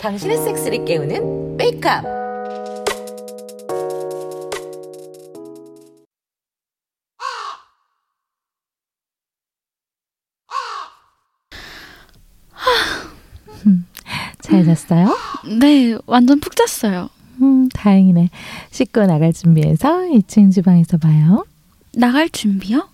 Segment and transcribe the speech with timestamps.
[0.00, 2.04] 당신의 섹스를 깨우는 메이크업.
[14.40, 15.16] 잘 잤어요?
[15.58, 17.08] 네, 완전 푹 잤어요.
[17.40, 18.28] 음, 다행이네.
[18.70, 21.44] 씻고 나갈 준비해서 2층 주방에서 봐요.
[21.94, 22.88] 나갈 준비요?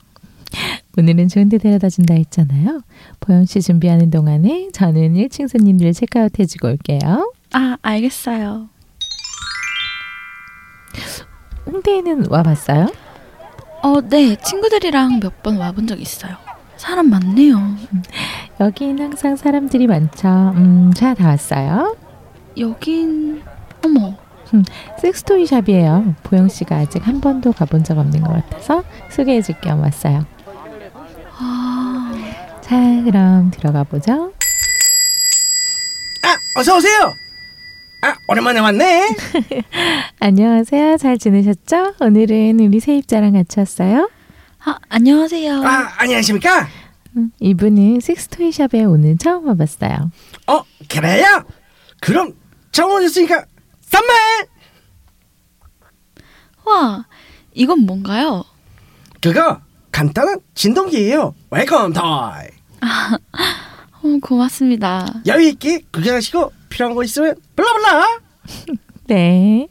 [0.98, 2.82] 오늘은 좋은 데 데려다 준다 했잖아요.
[3.20, 7.32] 보영 씨 준비하는 동안에 저는 1층 손님들 체크아웃 해주고 올게요.
[7.52, 8.68] 아, 알겠어요.
[11.66, 12.88] 홍대에는 와봤어요?
[13.82, 16.34] 어, 네, 친구들이랑 몇 번 와본 적 있어요.
[16.76, 17.56] 사람 많네요.
[18.58, 20.28] 여긴 항상 사람들이 많죠.
[20.56, 21.96] 음, 자, 다 왔어요.
[22.58, 23.42] 여긴,
[23.84, 24.14] 어머,
[24.98, 26.14] 섹스토이 샵이에요.
[26.24, 30.26] 보영 씨가 아직 한 번도 가본 적 없는 것 같아서 소개해 줄 겸 왔어요.
[32.70, 34.32] 아, 자, 그럼 들어가 보죠.
[36.22, 37.12] 아, 어서 오세요.
[38.02, 39.16] 아, 오랜만에 왔네.
[40.20, 40.96] 안녕하세요.
[40.96, 41.96] 잘 지내셨죠?
[42.00, 44.08] 오늘은 우리 세입자랑 같이 왔어요.
[44.64, 45.66] 아 안녕하세요.
[45.66, 46.68] 아, 안녕하십니까?
[47.16, 50.12] 음, 이분은 섹스토이 샵에 오늘 처음 와봤어요.
[50.46, 51.44] 어, 그래요?
[52.00, 52.36] 그럼
[52.70, 53.46] 처음 오셨으니까
[53.80, 54.14] 선물.
[56.66, 57.04] 와,
[57.52, 58.44] 이건 뭔가요?
[59.20, 59.60] 그거
[59.90, 61.34] 간단한 진동기예요.
[61.50, 62.59] welcome toy.
[62.82, 65.22] 어, 고맙습니다.
[65.26, 68.04] 여유 있게 구경하시고 필요한 거 있으면 불러불러.
[69.08, 69.68] 네.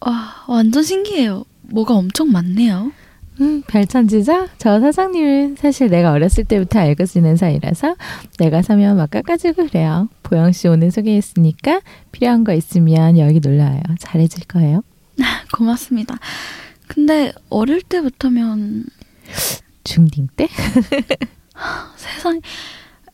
[0.00, 1.44] 와, 완전 신기해요.
[1.62, 2.92] 뭐가 엄청 많네요.
[3.40, 4.48] 음, 별천지죠?
[4.56, 7.96] 저 사장님은 사실 내가 어렸을 때부터 알고 지낸 사이라서
[8.38, 10.08] 내가 사면 막 깎아주고 그래요.
[10.22, 11.80] 보영 씨 오늘 소개했으니까
[12.12, 13.82] 필요한 거 있으면 여기 놀러와요.
[13.98, 14.82] 잘해줄 거예요.
[15.52, 16.16] 고맙습니다.
[16.86, 18.84] 근데 어릴 때부터면
[19.84, 20.48] 중딩 때?
[21.96, 22.40] 세상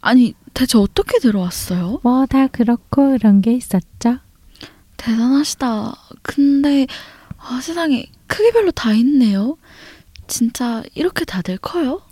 [0.00, 2.00] 아니 대체 어떻게 들어왔어요?
[2.02, 4.18] 뭐 다 그렇고 그런 게 있었죠.
[4.96, 5.94] 대단하시다.
[6.22, 6.86] 근데
[7.38, 9.56] 아, 세상에 크기별로 다 있네요.
[10.28, 12.02] 진짜 이렇게 다들 커요?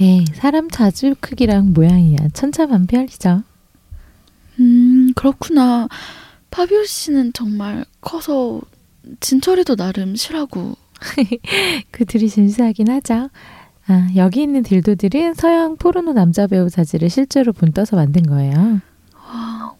[0.00, 3.42] 에이, 사람 자주 크기랑 모양이야 천차만별이죠.
[4.60, 5.88] 음 그렇구나.
[6.50, 8.60] 파비오 씨는 정말 커서
[9.20, 10.76] 진철이도 나름 실하고
[11.90, 13.30] 그들이 진수하긴 하죠.
[13.88, 18.80] 아, 여기 있는 딜도들은 서양 포르노 남자 배우 자질을 실제로 본떠서 만든 거예요.
[19.14, 19.74] 와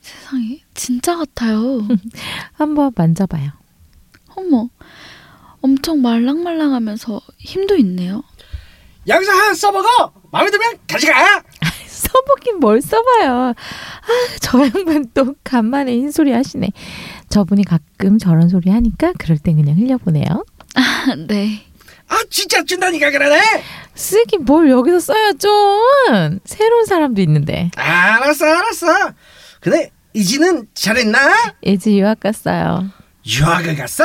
[0.00, 1.80] 세상에 진짜 같아요.
[2.54, 3.50] 한번 만져봐요.
[4.36, 4.68] 어머
[5.60, 8.22] 엄청 말랑말랑하면서 힘도 있네요.
[9.06, 9.86] 여기서 한 써보고
[10.30, 11.42] 마음에 들면 가져가.
[11.86, 13.48] 써보긴 뭘 써봐요.
[13.50, 13.54] 아,
[14.40, 16.70] 저 양반 또 간만에 흰소리 하시네.
[17.28, 20.44] 저분이 가끔 저런 소리 하니까 그럴 땐 그냥 흘려보내요.
[21.28, 21.66] 네.
[22.10, 23.40] 아, 진짜 준다니까 그러네.
[23.94, 26.38] 쓰긴 뭘 여기서 써요 좀.
[26.44, 27.70] 새로운 사람도 있는데.
[27.76, 29.12] 알았어, 알았어.
[29.60, 31.54] 근데 이지는 잘했나?
[31.62, 32.90] 예지 유학 갔어요.
[33.26, 34.04] 유학을 갔어?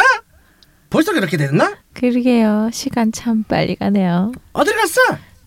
[0.89, 1.77] 벌써 그렇게 됐나?
[1.93, 2.69] 그러게요.
[2.71, 4.31] 시간 참 빨리 가네요.
[4.53, 5.01] 어딜 갔어?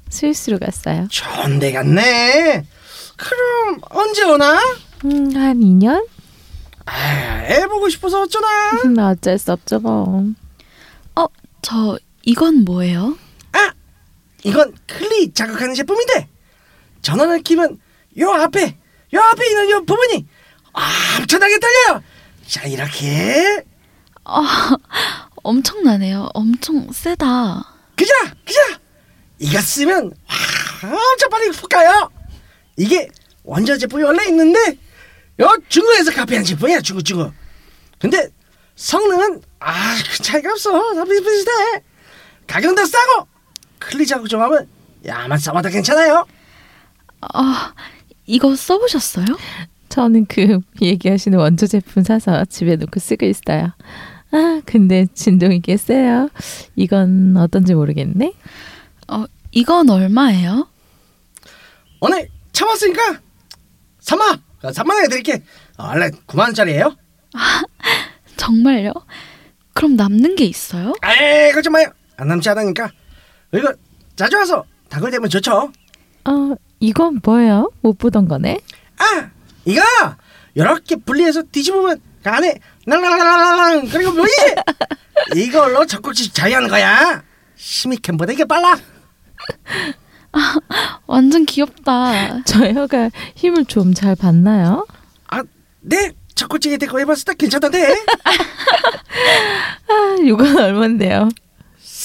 [0.09, 1.07] 스위스로 갔어요.
[1.11, 2.65] 좋은 데 갔네.
[3.17, 4.59] 그럼 언제 오나?
[5.05, 6.07] 음, 한 2년?
[6.87, 8.71] 아, 애 보고 싶어서 어쩌나.
[8.85, 10.25] 음, 어쩔 수 없죠 뭐.
[11.61, 13.17] 저 이건 뭐예요?
[13.53, 13.73] 아,
[14.45, 16.29] 이건 클리 자극하는 제품인데
[17.01, 17.81] 전원을 키면
[18.19, 18.77] 요 앞에
[19.15, 20.27] 요 앞에 있는 요 부분이
[21.17, 22.03] 엄청나게 떨려요.
[22.47, 23.65] 자, 이렇게
[25.43, 26.29] 엄청나네요.
[26.35, 27.65] 엄청 세다.
[27.97, 28.13] 그자,
[28.45, 28.79] 그자.
[29.39, 30.13] 이거 쓰면
[30.85, 32.11] 와, 엄청 빨리 훅 가요.
[32.77, 33.09] 이게
[33.43, 34.77] 원전 제품이 원래 있는데
[35.41, 37.33] 요 중국에서 카피한 제품이야, 중국 중국.
[37.99, 38.29] 근데
[38.77, 40.95] 성능은 아, 그 차이가 없어.
[40.95, 41.88] 다 비슷비슷해.
[42.49, 43.29] 가격도 싸고
[43.79, 44.67] 클리 자극 좀 하면
[45.07, 46.27] 야만 써봐도 괜찮아요.
[47.21, 47.73] 아
[48.27, 49.27] 이거 써보셨어요?
[49.89, 53.73] 저는 그 얘기하시는 원조 제품 사서 집에 놓고 쓰고 있어요.
[54.31, 56.29] 아, 근데 진동이 꽤 세요.
[56.77, 58.33] 이건 어떤지 모르겠네.
[59.09, 60.69] 어 이건 얼마예요?
[62.01, 63.21] 오늘 참았으니까
[64.03, 65.43] 3만 3만 원에 드릴게.
[65.79, 66.95] 어, 원래 9만 원짜리예요.
[68.37, 68.93] 정말요?
[69.75, 70.95] 그럼 남는 게 있어요?
[71.05, 71.87] 에이 그좀 마요.
[72.19, 72.91] 안 남지 않으니까.
[73.53, 73.73] 이거
[74.17, 75.73] 자주 와서 다글되면 좋죠.
[76.25, 77.71] 어, 이건 뭐예요?
[77.81, 78.61] 못 보던 거네.
[78.99, 79.31] 아
[79.65, 79.83] 이거
[80.55, 84.33] 이렇게 분리해서 뒤집으면 그 안에 랄랄랄랄랄 그리고 뭐지?
[85.37, 87.23] 이걸로 젖꼭지 자유하는 거야.
[87.57, 88.77] 시미캠보다 이게 빨라.
[91.07, 92.43] 완전 귀엽다.
[92.45, 94.87] 저 혀가 힘을 좀 잘 받나요?
[95.81, 97.95] 내 젖꼭지에 대고 해봤을 때 괜찮던데.
[99.89, 101.29] 아, 이건 얼만데요?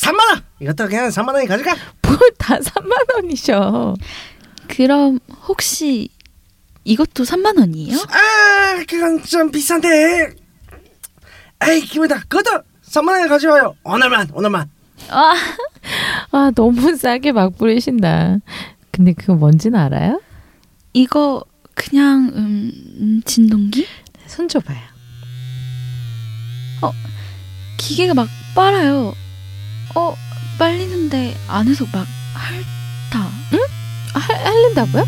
[0.03, 0.44] 3만 원.
[0.59, 1.75] 이것도 그냥 3만 원이 가져가.
[2.01, 3.95] 뭐 그걸 다 3만 원이셔.
[4.67, 6.09] 그럼 혹시
[6.83, 7.97] 이것도 3만 원이에요?
[8.09, 10.35] 아 그건 좀 비싼데
[11.65, 14.69] 에이 기분이다 그것도 3만 원에 가져와요 오늘만 오늘만
[15.09, 15.33] 아,
[16.31, 18.38] 아, 너무 싸게 막 부리신다.
[18.91, 20.21] 근데 그거 뭔지는 알아요?
[20.94, 23.85] 이거 그냥 음, 음, 진동기?
[24.27, 24.79] 손 줘봐요.
[27.77, 29.13] 기계가 막 빨아요.
[29.95, 30.15] 어,
[30.57, 33.31] 빨리는데 안에서 막 핥아.
[34.13, 35.07] 할, 할린다고요?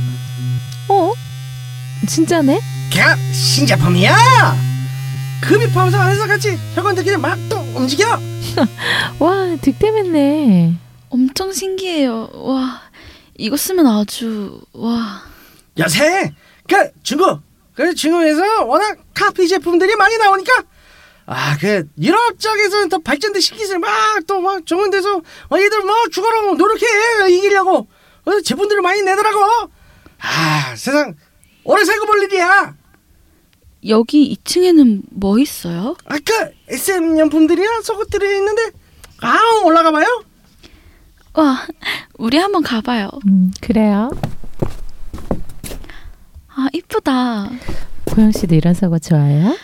[0.89, 1.13] 어?
[2.07, 2.59] 진짜네?
[2.91, 4.15] 걔가 신제품이야
[5.41, 8.19] 급입하면서 안에서 같이 혈관들끼리 막 또 움직여
[9.19, 10.75] 와, 득템했네.
[11.09, 12.29] 엄청 신기해요.
[12.33, 12.81] 와,
[13.37, 15.21] 이거 쓰면 아주 와.
[15.77, 16.31] 요새
[16.67, 17.41] 그 중국
[17.73, 20.63] 그 중국에서 워낙 카피 제품들이 많이 나오니까 아
[21.59, 26.85] 그 유럽 쪽에서는 더 발전된 신기술 막또 막 좋은 데서 어, 얘들 뭐 죽어라 노력해
[27.29, 27.87] 이기려고
[28.25, 29.71] 어, 제품들을 많이 내더라고
[30.19, 31.15] 아 세상
[31.63, 32.75] 오래 살고 볼 일이야
[33.87, 35.95] 여기 2층에는 뭐 있어요?
[36.05, 38.71] 아까 SM 명품들이나 속옷들이 있는데
[39.21, 40.23] 아 올라가 봐요
[41.35, 41.67] 와,
[42.17, 43.09] 우리 한번 가봐요.
[43.27, 44.09] 음, 그래요.
[46.47, 47.49] 아, 이쁘다.
[48.05, 49.57] 보영 씨도 이런 속옷 좋아해요?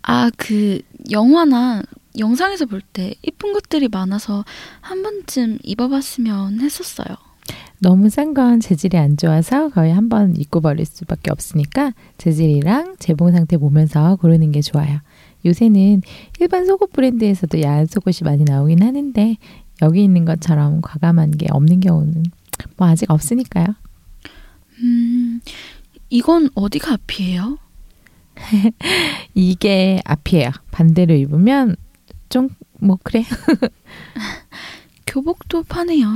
[0.00, 1.82] 아, 그 영화나
[2.18, 4.44] 영상에서 볼 때 이쁜 것들이 많아서
[4.80, 7.16] 한 번쯤 입어봤으면 했었어요.
[7.80, 13.32] 너무 싼 건 재질이 안 좋아서 거의 한 번 입고 버릴 수밖에 없으니까 재질이랑 재봉
[13.32, 15.00] 상태 보면서 고르는 게 좋아요.
[15.44, 16.00] 요새는
[16.40, 19.36] 일반 속옷 브랜드에서도 야한 속옷이 많이 나오긴 하는데
[19.82, 22.22] 여기 있는 것처럼 과감한 게 없는 경우는
[22.76, 23.66] 뭐 아직 없으니까요.
[24.82, 25.40] 음,
[26.08, 27.58] 이건 어디가 앞이에요?
[29.34, 30.50] 이게 앞이에요.
[30.70, 31.76] 반대로 입으면
[32.28, 32.50] 좀
[32.80, 33.24] 뭐 그래.
[35.06, 36.08] 교복도 파네요.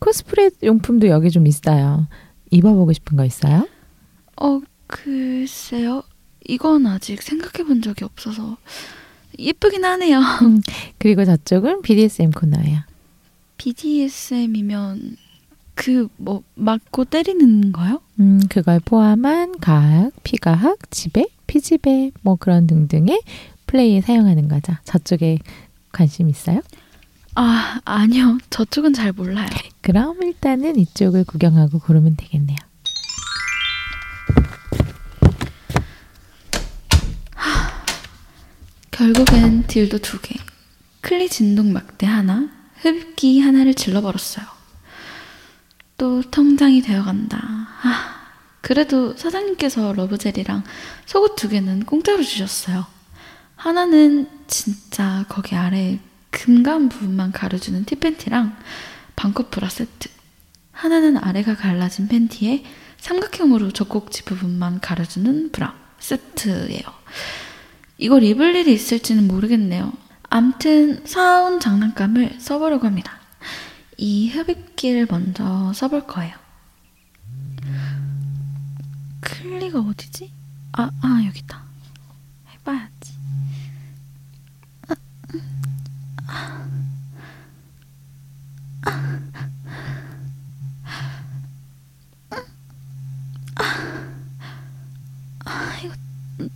[0.00, 2.08] 코스프레 용품도 여기 좀 있어요.
[2.50, 3.68] 입어보고 싶은 거 있어요?
[4.40, 6.02] 어, 글쎄요.
[6.48, 8.56] 이건 아직 생각해 본 적이 없어서
[9.38, 10.20] 예쁘긴 하네요.
[10.98, 12.80] 그리고 저쪽은 BDSM 코너예요.
[13.58, 15.16] BDSM이면
[15.74, 18.00] 그 뭐 맞고 때리는 거요?
[18.18, 23.20] 음, 그걸 포함한 가학, 피가학, 지배, 피지배 뭐 그런 등등의
[23.66, 24.74] 플레이에 사용하는 거죠.
[24.84, 25.38] 저쪽에
[25.90, 26.62] 관심 있어요?
[27.34, 28.38] 아, 아니요.
[28.50, 29.48] 저쪽은 잘 몰라요.
[29.80, 32.56] 그럼 일단은 이쪽을 구경하고 고르면 되겠네요.
[38.90, 40.34] 결국엔 딜도 두 개,
[41.02, 42.48] 클리 진동 막대 하나,
[42.80, 44.44] 흡입기 하나를 질러버렸어요.
[45.96, 47.38] 또 통장이 되어간다.
[47.40, 48.17] 아,
[48.60, 50.64] 그래도 사장님께서 러브젤이랑
[51.06, 52.86] 속옷 두 개는 공짜로 주셨어요.
[53.56, 55.98] 하나는 진짜 거기 아래
[56.30, 58.56] 금감 부분만 가려주는 티팬티랑
[59.16, 60.08] 반컵 브라 세트.
[60.72, 62.64] 하나는 아래가 갈라진 팬티에
[62.98, 66.82] 삼각형으로 젖꼭지 부분만 가려주는 브라 세트예요.
[67.98, 69.92] 이걸 입을 일이 있을지는 모르겠네요.
[70.30, 73.18] 암튼 사온 장난감을 써보려고 합니다.
[73.96, 76.34] 이 흡입기를 먼저 써볼 거예요.
[79.20, 80.32] 클리가 어디지?
[80.72, 81.62] 아, 아 여기다.
[82.50, 83.18] 해봐야지.
[95.44, 95.94] 아, 이거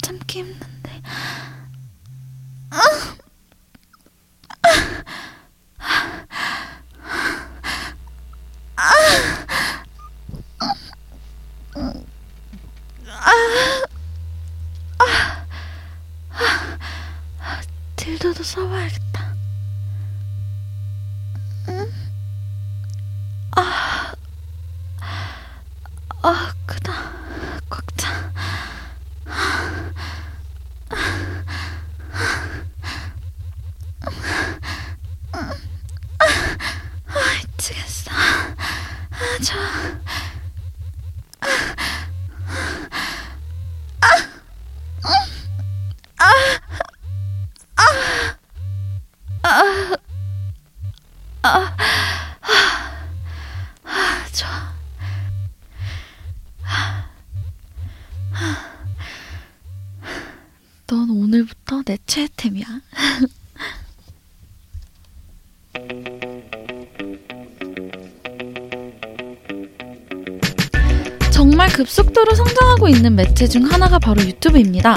[0.02, 1.02] 참기 힘든데.
[17.96, 19.34] 딜도도 써봐야겠다.
[23.56, 24.12] 아,
[26.22, 26.80] 아, 크
[72.92, 74.96] 있는 매체 중 하나가 바로 유튜브입니다.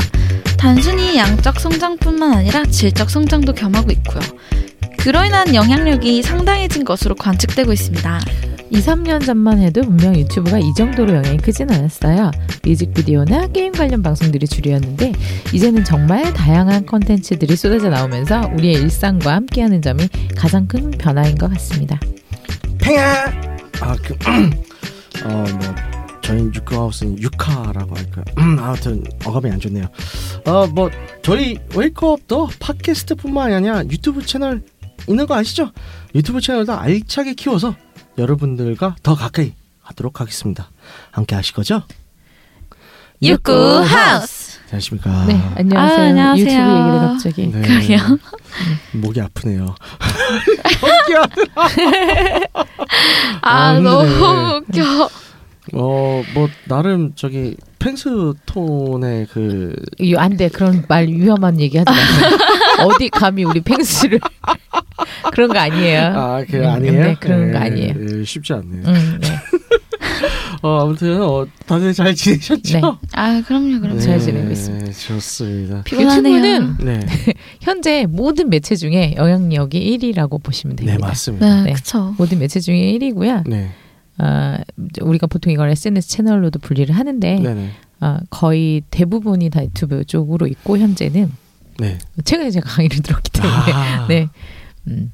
[0.58, 4.22] 단순히 양적 성장뿐만 아니라 질적 성장도 겸하고 있고요.
[4.98, 8.20] 그로 인한 영향력이 상당해진 것으로 관측되고 있습니다.
[8.72, 12.32] 2, 3년 전만 해도 분명 유튜브가 이 정도로 영향이 크진 않았어요.
[12.66, 15.12] 뮤직비디오나 게임 관련 방송들이 주류였는데
[15.54, 22.00] 이제는 정말 다양한 컨텐츠들이 쏟아져 나오면서 우리의 일상과 함께하는 점이 가장 큰 변화인 것 같습니다.
[22.80, 23.26] 팽아
[23.82, 24.16] 아 그
[25.26, 25.95] 어 뭐
[26.26, 28.26] 저희 유카하우스는 유카라고 할까요?
[28.40, 29.86] 음, 아무튼 어감이 안 좋네요.
[30.46, 30.90] 어 뭐
[31.22, 34.64] 저희 웨이크업도 팟캐스트뿐만 아니라 유튜브 채널
[35.08, 35.72] 있는 거 아시죠?
[36.16, 37.76] 유튜브 채널도 알차게 키워서
[38.18, 39.54] 여러분들과 더 가까이
[39.84, 40.70] 하도록 하겠습니다.
[41.12, 41.84] 함께 하실 거죠?
[43.22, 44.60] 유쿠 하우스.
[44.66, 45.26] 안녕하십니까?
[45.26, 46.00] 네, 안녕하세요.
[46.00, 46.46] 아, 안녕하세요.
[46.46, 47.48] 유튜브 얘기를 갑자기.
[47.48, 47.62] 네.
[47.62, 48.00] 그러게요.
[48.94, 49.76] 목이 아프네요.
[50.82, 51.44] 목이 아프.
[53.42, 53.80] 아, 아.
[53.80, 55.10] 너무 웃겨.
[55.74, 60.48] 어, 뭐 나름 저기 펜스 톤의 그 이- 안 돼.
[60.50, 62.38] 그런 말 위험한 얘기 하지 마세요.
[62.88, 64.20] 어디 감히 우리 펭수를.
[65.34, 66.02] 그런 거 아니에요.
[66.16, 67.04] 아, 그 음, 아니에요?
[67.04, 67.94] 네, 그런 거 예, 아니에요.
[68.20, 68.84] 예, 쉽지 않네요.
[68.86, 69.28] 음, 네.
[70.62, 72.80] 어, 아무튼 어, 다들 잘 지내셨죠?
[72.80, 72.82] 네.
[73.14, 74.00] 아, 그럼요, 그럼요.
[74.00, 74.92] 잘 지내고 있습니다.
[74.92, 75.82] 좋습니다.
[75.84, 76.36] 피곤하네요.
[76.38, 77.00] 유튜브는 네,
[77.62, 81.08] 현재 모든 매체 중에 영향력이 1위라고 보시면 네 됩니다.
[81.08, 81.56] 맞습니다.
[81.58, 81.74] 네, 네.
[81.74, 82.14] 그쵸.
[82.18, 83.48] 모든 매체 중에 1위고요.
[83.48, 83.72] 네,
[84.18, 84.60] 아,
[85.02, 87.70] 우리가 보통 이걸 SNS 채널로도 분리를 하는데 네, 네,
[88.00, 91.32] 아, 거의 대부분이 다 유튜브 쪽으로 있고 현재는
[91.80, 91.98] 네.
[92.24, 94.28] 최근에 제가 강의를 들었기 때문에 아, 네.
[94.88, 95.12] 음.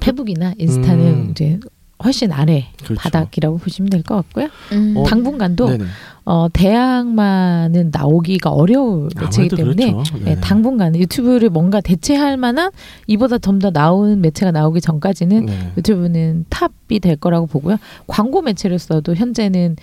[0.00, 1.28] 페북이나 인스타는 음.
[1.32, 1.58] 이제
[2.04, 3.00] 훨씬 아래 그렇죠.
[3.00, 4.48] 바닥이라고 보시면 될 것 같고요.
[4.72, 4.96] 음.
[4.96, 5.84] 어, 당분간도 네네.
[6.30, 10.18] 어, 대학만은 나오기가 어려울 매체이기 때문에 그렇죠.
[10.18, 12.70] 네, 당분간은 유튜브를 뭔가 대체할 만한
[13.06, 15.72] 이보다 좀 더 나오는 매체가 나오기 전까지는 네.
[15.78, 17.78] 유튜브는 탑이 될 거라고 보고요.
[18.06, 19.76] 광고 매체로서도 현재는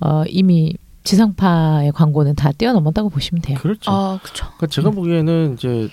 [0.00, 3.56] 어, 이미 지상파의 광고는 다 뛰어넘었다고 보시면 돼요.
[3.58, 3.90] 그렇죠.
[3.90, 4.44] 아, 그쵸.
[4.58, 5.88] 그러니까 제가 보기에는 이제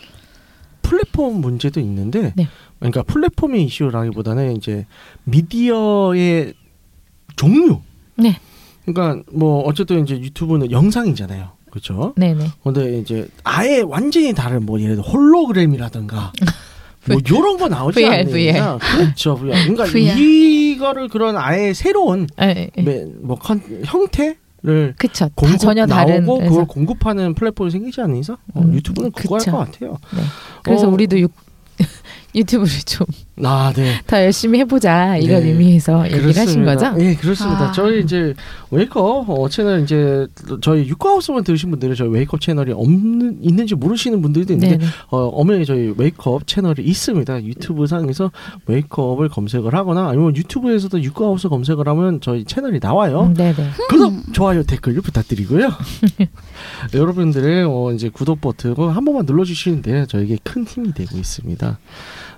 [0.82, 2.48] 플랫폼 문제도 있는데, 네.
[2.80, 4.86] 그러니까 플랫폼의 이슈라기보다는 이제
[5.24, 6.54] 미디어의
[7.38, 7.80] 종류.
[8.18, 8.38] 네.
[8.86, 11.50] 그러니까 뭐 어쨌든 이제 유튜브는 영상이잖아요.
[11.70, 12.14] 그렇죠?
[12.18, 12.46] 네네.
[12.64, 16.32] 근데 이제 아예 완전히 다른 뭐 예를 들어 홀로그램이라든가
[17.08, 18.32] 뭐 요런 거 나오지 VR, 않느냐.
[18.32, 18.80] VR.
[18.80, 19.36] 그렇죠.
[19.36, 19.52] VR.
[19.74, 20.20] 그러니까 VR.
[20.20, 22.84] 이거를 그런 아예 새로운 네, 네.
[22.84, 25.26] 매- 뭐 컨, 형태 를 그쵸.
[25.26, 26.26] 다 공급 전혀 다른.
[26.26, 29.44] 그걸 공급하는 플랫폼이 생기지 않는 이상 어, 음, 유튜브는 그거 할.
[29.44, 29.98] 것 같아요.
[30.16, 30.22] 네.
[30.64, 30.90] 그래서 어.
[30.90, 31.28] 우리도 유,
[32.36, 33.14] 유튜브를 좀더
[33.44, 34.00] 아, 네.
[34.26, 35.50] 열심히 해보자 이런 네.
[35.50, 36.66] 의미에서 얘기를 하신.
[36.66, 36.94] 거죠?
[37.00, 37.70] 예, 그렇습니다.
[37.70, 37.72] 아.
[37.72, 38.34] 저희 이제
[38.72, 40.28] 웨이크업 어, 채널 이제
[40.62, 44.92] 저희 육가하우스만 들으신 분들은 저희 웨이크업 채널이 없는 있는지 모르시는 분들도 있는데 네네.
[45.10, 47.44] 어, 엄연히 저희 웨이크업 채널이 있습니다.
[47.44, 48.32] 유튜브 상에서
[48.66, 53.24] 웨이크업을 검색을 하거나 아니면 유튜브에서도 육가하우스 검색을 하면 저희 채널이 나와요.
[53.24, 53.56] 음, 네네.
[53.90, 55.70] 구독, 좋아요, 댓글 부탁드리고요.
[56.94, 61.78] 여러분들의 어, 이제 구독 버튼 한 번만 눌러주시는데 저에게 큰 힘이 되고 있습니다.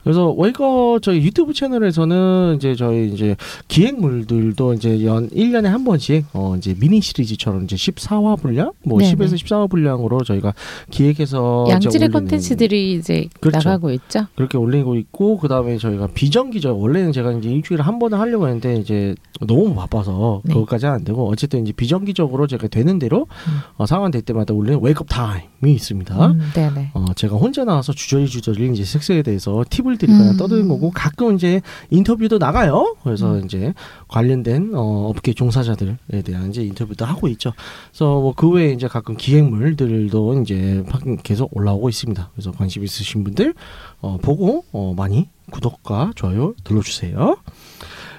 [0.05, 3.35] 그래서 웨이커 저희 유튜브 채널에서는 이제 저희 이제
[3.67, 9.15] 기획물들도 이제 연 1년에 한 번씩 어 이제 미니 시리즈처럼 이제 14화 분량 뭐 네네.
[9.15, 10.53] 10에서 14화 분량으로 저희가
[10.91, 13.67] 기획해서 양질의 올리는 컨텐츠들이 이제 그렇죠.
[13.67, 14.27] 나가고 있죠.
[14.35, 19.15] 그렇게 올리고 있고 그다음에 저희가 비정기적 원래는 제가 이제 일주일에 한 번은 하려고 했는데 이제
[19.41, 20.53] 너무 바빠서 네.
[20.53, 23.59] 그것까지 안 되고 어쨌든 이제 비정기적으로 제가 되는 대로 음.
[23.77, 26.27] 어, 상황 될 때마다 올리는 웨이크업 타임이 있습니다.
[26.27, 26.91] 음, 네네.
[26.93, 30.37] 어, 제가 혼자 나와서 주저리 주저리 이제 섹스에 대해서 팁을 드리거나 음.
[30.37, 32.95] 떠드는 거고 가끔 이제 인터뷰도 나가요.
[33.03, 33.45] 그래서 음.
[33.45, 33.73] 이제
[34.07, 37.53] 관련된 어, 업계 종사자들에 대한 이제 인터뷰도 하고 있죠.
[37.91, 42.29] 그래서 뭐 그 외에 이제 가끔 기획물들도 이제 막 계속 올라오고 있습니다.
[42.33, 43.53] 그래서 관심 있으신 분들
[44.01, 47.37] 어, 보고 어, 많이 구독과 좋아요 눌러주세요.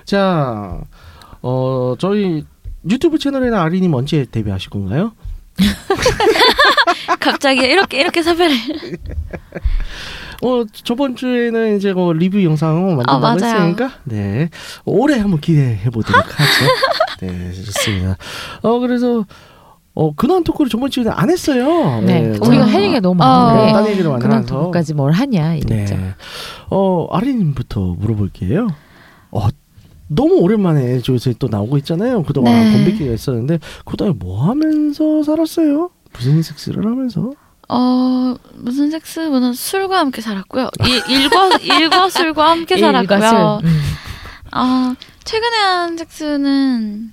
[0.05, 0.81] 자,
[1.43, 2.45] 어, 저희
[2.89, 5.13] 유튜브 채널에는 아리님 언제 데뷔하실 건가요?
[7.21, 8.57] 갑자기 이렇게, 이렇게 사별을.
[10.43, 13.35] 어 저번 주에는 이제 뭐 리뷰 영상 만든다고 맞아요.
[13.57, 14.51] 했으니까 네
[14.85, 16.73] 올해 한번 기대해 보도록 하죠.
[17.21, 18.17] 네 좋습니다.
[18.63, 19.25] 어 그래서
[19.95, 22.03] 어 근황 토크를 저번 주에는 안 했어요.
[22.03, 25.55] 네, 뭐, 우리가 할 얘기가 너무 어, 많은데 딴 얘기를 그런 많아서 토크까지 뭘 하냐
[25.55, 25.97] 이랬죠.
[25.97, 26.15] 네.
[26.71, 28.69] 어 아리님부터 물어볼게요.
[29.31, 29.49] 어
[30.09, 32.23] 너무 오랜만에 저기서 또 나오고 있잖아요.
[32.25, 32.73] 그동안 네.
[32.73, 35.91] 건백기가 있었는데 그동안 뭐 하면서 살았어요?
[36.13, 37.33] 무슨 섹스를 하면서?
[37.69, 40.71] 어, 무슨 섹스보다 술과 함께 살았고요.
[40.87, 43.59] 일, 일과, 일과 술과 함께 일과 살았고요.
[43.63, 43.69] 술.
[43.69, 43.81] 음.
[44.53, 44.95] 아,
[45.25, 47.11] 최근에 한 섹스는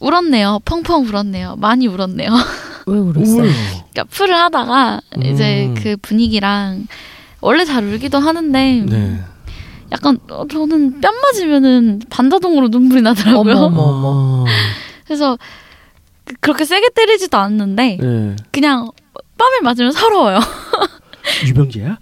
[0.00, 0.60] 울었네요.
[0.64, 1.56] 펑펑 울었네요.
[1.56, 2.30] 많이 울었네요.
[2.86, 3.42] 왜 울었어요?
[3.42, 5.74] 그러니까 풀을 하다가 이제 음.
[5.74, 6.86] 그 분위기랑
[7.40, 9.20] 원래 잘 울기도 하는데 네.
[9.92, 13.54] 약간 어, 저는 뺨 맞으면은 반자동으로 눈물이 나더라고요.
[13.56, 13.82] 어머, 어머.
[13.82, 14.44] 어머.
[15.04, 15.38] 그래서
[16.24, 18.36] 그- 그렇게 세게 때리지도 않는데 네.
[18.50, 18.90] 그냥
[19.38, 20.40] 뺨을 맞으면 서러워요.
[21.46, 21.98] 유병재야?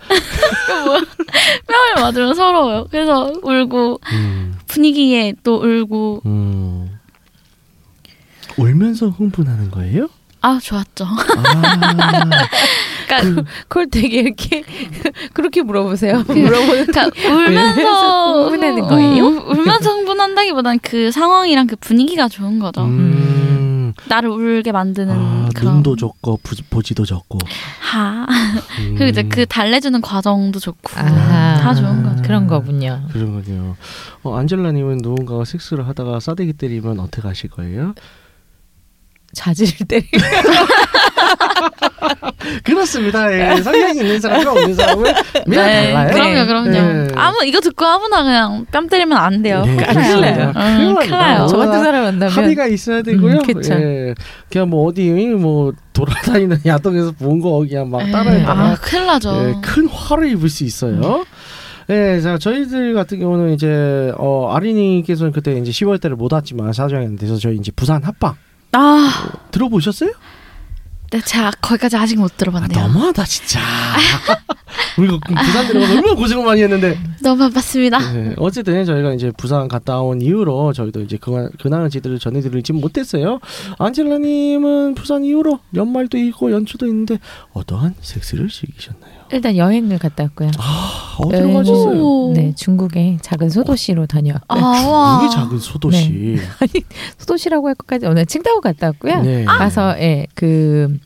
[1.67, 2.87] 뺨을 맞으면 서러워요.
[2.91, 4.55] 그래서 울고 음.
[4.67, 6.99] 분위기에 또 울고 음.
[8.57, 10.09] 울면서 흥분하는 거예요?
[10.41, 11.05] 아 좋았죠.
[11.05, 11.07] 아,
[13.09, 14.63] 그러니까, 그걸 되게 이렇게
[15.35, 16.23] 그렇게 물어보세요.
[16.27, 19.27] 그 물어보는 그러니까 울면서 흥분하는 거예요?
[19.27, 22.85] 음, 울면서 흥분한다기보단 그 상황이랑 그 분위기가 좋은 거죠.
[22.85, 23.93] 음.
[24.09, 27.39] 나를 울게 만드는 아, 그런 눈도 좋고 부, 보지도 좋고.
[27.81, 28.27] 하
[28.79, 28.95] 음.
[28.99, 31.61] 그리고 이제 그 달래주는 과정도 좋고 아하.
[31.61, 32.23] 다 좋은 거죠.
[32.23, 33.03] 그런 거군요.
[33.13, 33.77] 그런군요.
[34.23, 37.95] 어, 안젤라님은 누군가가 섹스를 하다가 싸대기 때리면 어떻게 하실 거예요?
[39.33, 40.09] 자지를 때리.
[42.65, 43.33] 그렇습니다.
[43.33, 45.05] 예, 성향이 있는 사람과 없는 사람은
[45.47, 46.13] 미가 네, 달라요.
[46.13, 46.71] 그럼요, 그럼요.
[46.71, 47.09] 네.
[47.15, 49.63] 아무 이거 듣고 아무나 그냥 뺨 때리면 안 돼요.
[49.65, 50.21] 네, 큰일.
[50.21, 50.53] 나요.
[50.57, 51.47] 음, 큰일 나요.
[51.49, 53.39] 저 같은 어, 사람 만나면 합의가 있어야 되고요.
[53.39, 53.63] 음.
[53.71, 54.15] 예.
[54.51, 59.31] 그냥 뭐 어디 뭐 돌아다니는 야동에서 본 거 그냥 막 에이, 따라했다가 아 큰일 나죠.
[59.49, 61.25] 예, 큰 화를 입을 수 있어요.
[61.91, 67.17] 예, 자 저희들 같은 경우는 이제 어 아린이께서는 그때 이제 10월 달에 못 왔지만 사정이
[67.17, 68.35] 돼서 저희 이제 부산 합방
[68.73, 70.11] 아, 들어보셨어요?
[71.11, 72.79] 네, 제가 거기까지 아직 못 아, 들어봤네요.
[72.81, 73.61] 너무하다 진짜.
[74.99, 76.99] 우리가 부산 들어가서 얼마나 고생을 많이 했는데.
[77.23, 78.13] 너무 바빴습니다.
[78.13, 83.41] 네, 어쨌든 저희가 이제 부산 갔다 온 이후로 저희도 이제 그날 그날 지들을 전해드리지 못했어요.
[83.79, 87.19] 안젤라님은 부산 이후로 연말도 있고 연초도 있는데
[87.53, 89.26] 어떠한 섹스를 즐기셨나요?
[89.33, 90.51] 일단 여행을 갔다 왔고요.
[90.59, 92.33] 아, 어디로 여행을- 가셨어요?
[92.35, 94.59] 네, 중국의 작은 소도시로 다녀왔고요.
[94.65, 95.21] 아, 와.
[95.25, 96.37] 이게 작은 소도시.
[97.19, 99.23] 소도시라고 할 것까지 오늘 칭다오 갔다 왔고요.
[99.23, 99.45] 네.
[99.45, 100.97] 가서 예, 그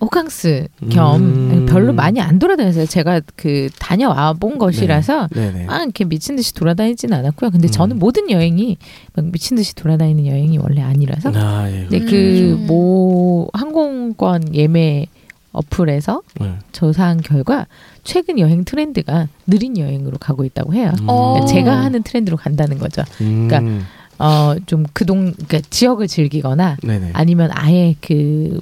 [0.00, 1.66] 호캉스 겸 음.
[1.66, 2.86] 별로 많이 안 돌아다녔어요.
[2.86, 5.66] 제가 그 다녀와 본 것이라서 네네.
[5.68, 7.50] 아 이렇게 미친 듯이 돌아다니지는 않았고요.
[7.52, 7.70] 근데 음.
[7.70, 8.78] 저는 모든 여행이
[9.14, 11.86] 막 미친 듯이 돌아다니는 여행이 원래 아니라서 아, 예.
[11.88, 12.66] 근데 음.
[12.66, 15.06] 그모 항공권 예매
[15.52, 16.58] 어플에서 네.
[16.72, 17.66] 조사한 결과
[18.04, 20.92] 최근 여행 트렌드가 느린 여행으로 가고 있다고 해요.
[21.06, 21.34] 어.
[21.34, 23.02] 그러니까 제가 하는 트렌드로 간다는 거죠.
[23.20, 23.48] 음.
[23.48, 23.86] 그러니까
[24.18, 27.10] 어좀 그동 그러니까 지역을 즐기거나 네네.
[27.12, 28.60] 아니면 아예 그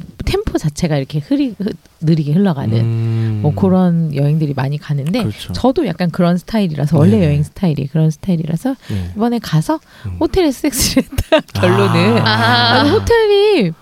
[0.51, 3.39] 템포 자체가 이렇게 흐리 흐, 느리게 흘러가는 음.
[3.43, 5.53] 뭐 그런 여행들이 많이 가는데 그렇죠.
[5.53, 7.25] 저도 약간 그런 스타일이라서 원래 네네.
[7.27, 9.13] 여행 스타일이 그런 스타일이라서 네.
[9.17, 10.17] 이번에 가서 음.
[10.21, 12.81] 호텔에서 섹스를 했다 결론은 아.
[12.81, 12.83] 아.
[12.85, 13.73] 호텔이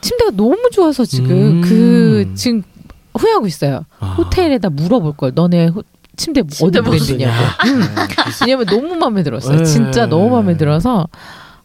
[0.00, 1.60] 침대가 너무 좋아서 지금 음.
[1.62, 2.62] 그 지금
[3.16, 3.84] 후회하고 있어요.
[3.98, 4.14] 아.
[4.18, 5.32] 호텔에다 물어볼 걸.
[5.34, 5.82] 너네 호,
[6.16, 7.34] 침대, 침대 어디 뭐 브랜드냐고.
[7.66, 7.82] 음.
[8.42, 9.58] 왜냐면 너무 마음에 들었어요.
[9.58, 9.64] 네.
[9.64, 11.08] 진짜 너무 마음에 들어서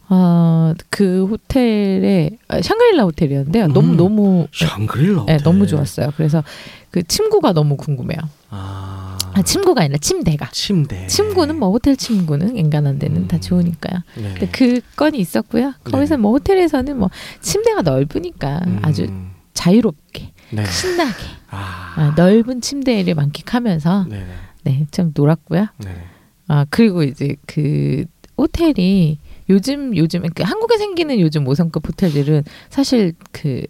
[0.09, 3.67] 어, 그 호텔에 아, 샹그릴라 호텔이었는데요.
[3.67, 3.97] 너무 음.
[3.97, 5.25] 너무 샹그릴라.
[5.25, 5.37] 네, 호텔.
[5.43, 6.11] 너무 좋았어요.
[6.15, 6.43] 그래서
[6.91, 8.19] 그 침구가 너무 궁금해요.
[8.49, 9.17] 아.
[9.33, 10.49] 아, 침구가 아니라 침대가.
[10.51, 11.07] 침대.
[11.07, 13.41] 침구는 뭐 호텔 침구는 엔간한 데는 다 음.
[13.41, 13.99] 좋으니까요.
[14.15, 14.23] 네.
[14.23, 15.73] 근데 그 건이 있었고요.
[15.83, 16.21] 거기서 네.
[16.21, 17.09] 뭐 호텔에서는 뭐
[17.41, 18.79] 침대가 넓으니까 음.
[18.83, 19.07] 아주
[19.53, 20.65] 자유롭게 네.
[20.65, 21.93] 신나게 아.
[21.95, 24.25] 아, 넓은 침대를 만끽하면서 네네.
[24.63, 25.67] 네, 좀 놀았고요.
[25.79, 25.95] 네.
[26.47, 28.05] 아, 그리고 이제 그
[28.37, 29.17] 호텔이
[29.49, 33.65] 요즘 요즘 그 한국에 생기는 요즘 5성급 호텔들은 사실 그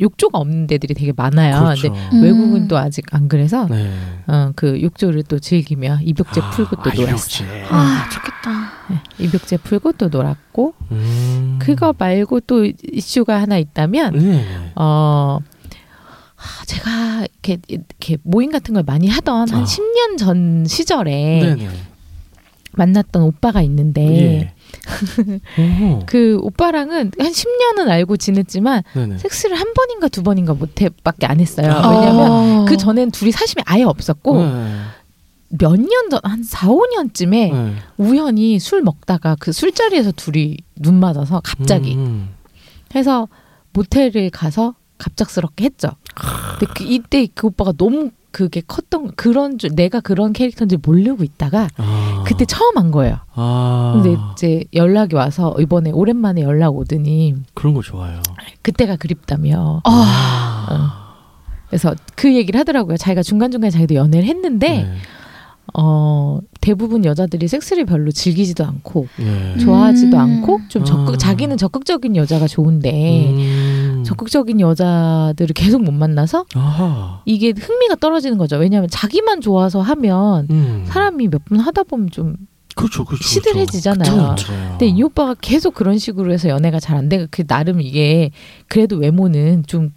[0.00, 1.64] 욕조가 없는 데들이 되게 많아요.
[1.64, 1.92] 그렇죠.
[1.92, 2.22] 근데 음.
[2.22, 3.90] 외국은 또 아직 안 그래서 네.
[4.26, 7.48] 어, 그 욕조를 또 즐기며 입욕제 풀고 또 아, 놀았어요.
[7.48, 7.64] 이욕제.
[7.68, 8.72] 아, 좋겠다.
[8.90, 11.58] 네, 입욕제 풀고 또 놀았고 음.
[11.60, 14.72] 그거 말고 또 이슈가 하나 있다면 네.
[14.76, 15.38] 어
[16.36, 19.64] 아, 제가 이렇게 이렇게 모임 같은 걸 많이 하던 한 아.
[19.64, 21.68] 10년 전 시절에 네네.
[22.72, 24.54] 만났던 오빠가 있는데 예.
[26.06, 29.18] 그 오빠랑은 한 10년은 알고 지냈지만 네네.
[29.18, 31.70] 섹스를 한 번인가 두 번인가 못해밖에 안 했어요.
[31.72, 31.88] 아.
[31.88, 32.64] 왜냐면 어.
[32.66, 34.74] 그 전엔 둘이 사심이 아예 없었고 네.
[35.50, 37.74] 몇년 전 한 4, 5년쯤에 네.
[37.96, 42.30] 우연히 술 먹다가 그 술자리에서 둘이 눈 맞아서 갑자기 음.
[42.94, 43.28] 해서
[43.72, 45.90] 모텔을 가서 갑작스럽게 했죠.
[46.58, 51.68] 근데 그 이때 그 오빠가 너무 그게 컸던 그런 줄 내가 그런 캐릭터인지 모르고 있다가
[51.76, 52.24] 아.
[52.26, 53.16] 그때 처음 한 거예요.
[53.34, 53.92] 아.
[53.94, 58.20] 근데 이제 연락이 와서 이번에 오랜만에 연락 오더니 그런 거 좋아요.
[58.62, 59.82] 그때가 그립다며.
[59.84, 61.14] 아,
[61.68, 62.96] 그래서 그 얘기를 하더라고요.
[62.96, 64.92] 자기가 중간 중간에 자기도 연애를 했는데 네.
[65.74, 69.58] 어 대부분 여자들이 섹스를 별로 즐기지도 않고 네.
[69.58, 70.20] 좋아하지도 음.
[70.20, 71.18] 않고 좀 적극 아.
[71.18, 73.67] 자기는 적극적인 여자가 좋은데 음.
[74.04, 77.22] 적극적인 여자들을 계속 못 만나서 아하.
[77.24, 78.56] 이게 흥미가 떨어지는 거죠.
[78.56, 80.84] 왜냐하면 자기만 좋아서 하면 음.
[80.86, 82.36] 사람이 몇번 하다 보면 좀
[82.76, 83.24] 그렇죠, 그렇죠.
[83.24, 84.12] 시들해지잖아요.
[84.12, 84.52] 그렇죠.
[84.52, 87.26] 근데 이 오빠가 계속 그런 식으로 해서 연애가 잘안 돼.
[87.30, 88.30] 그 나름 이게
[88.68, 89.90] 그래도 외모는 좀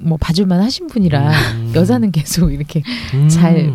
[0.00, 1.72] 뭐 봐줄만 하신 분이라 음.
[1.74, 2.82] 여자는 계속 이렇게
[3.14, 3.28] 음.
[3.28, 3.74] 잘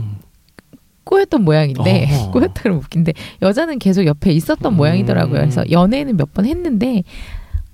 [1.04, 2.32] 꼬였던 모양인데 어허.
[2.39, 4.78] 꼬였다 그러면 웃긴데 여자는 계속 옆에 있었던 음.
[4.78, 5.41] 모양이더라고요.
[5.41, 7.04] 그래서 연애는 몇 번 했는데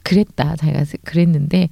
[0.03, 1.69] 그랬다 자기가 그랬는데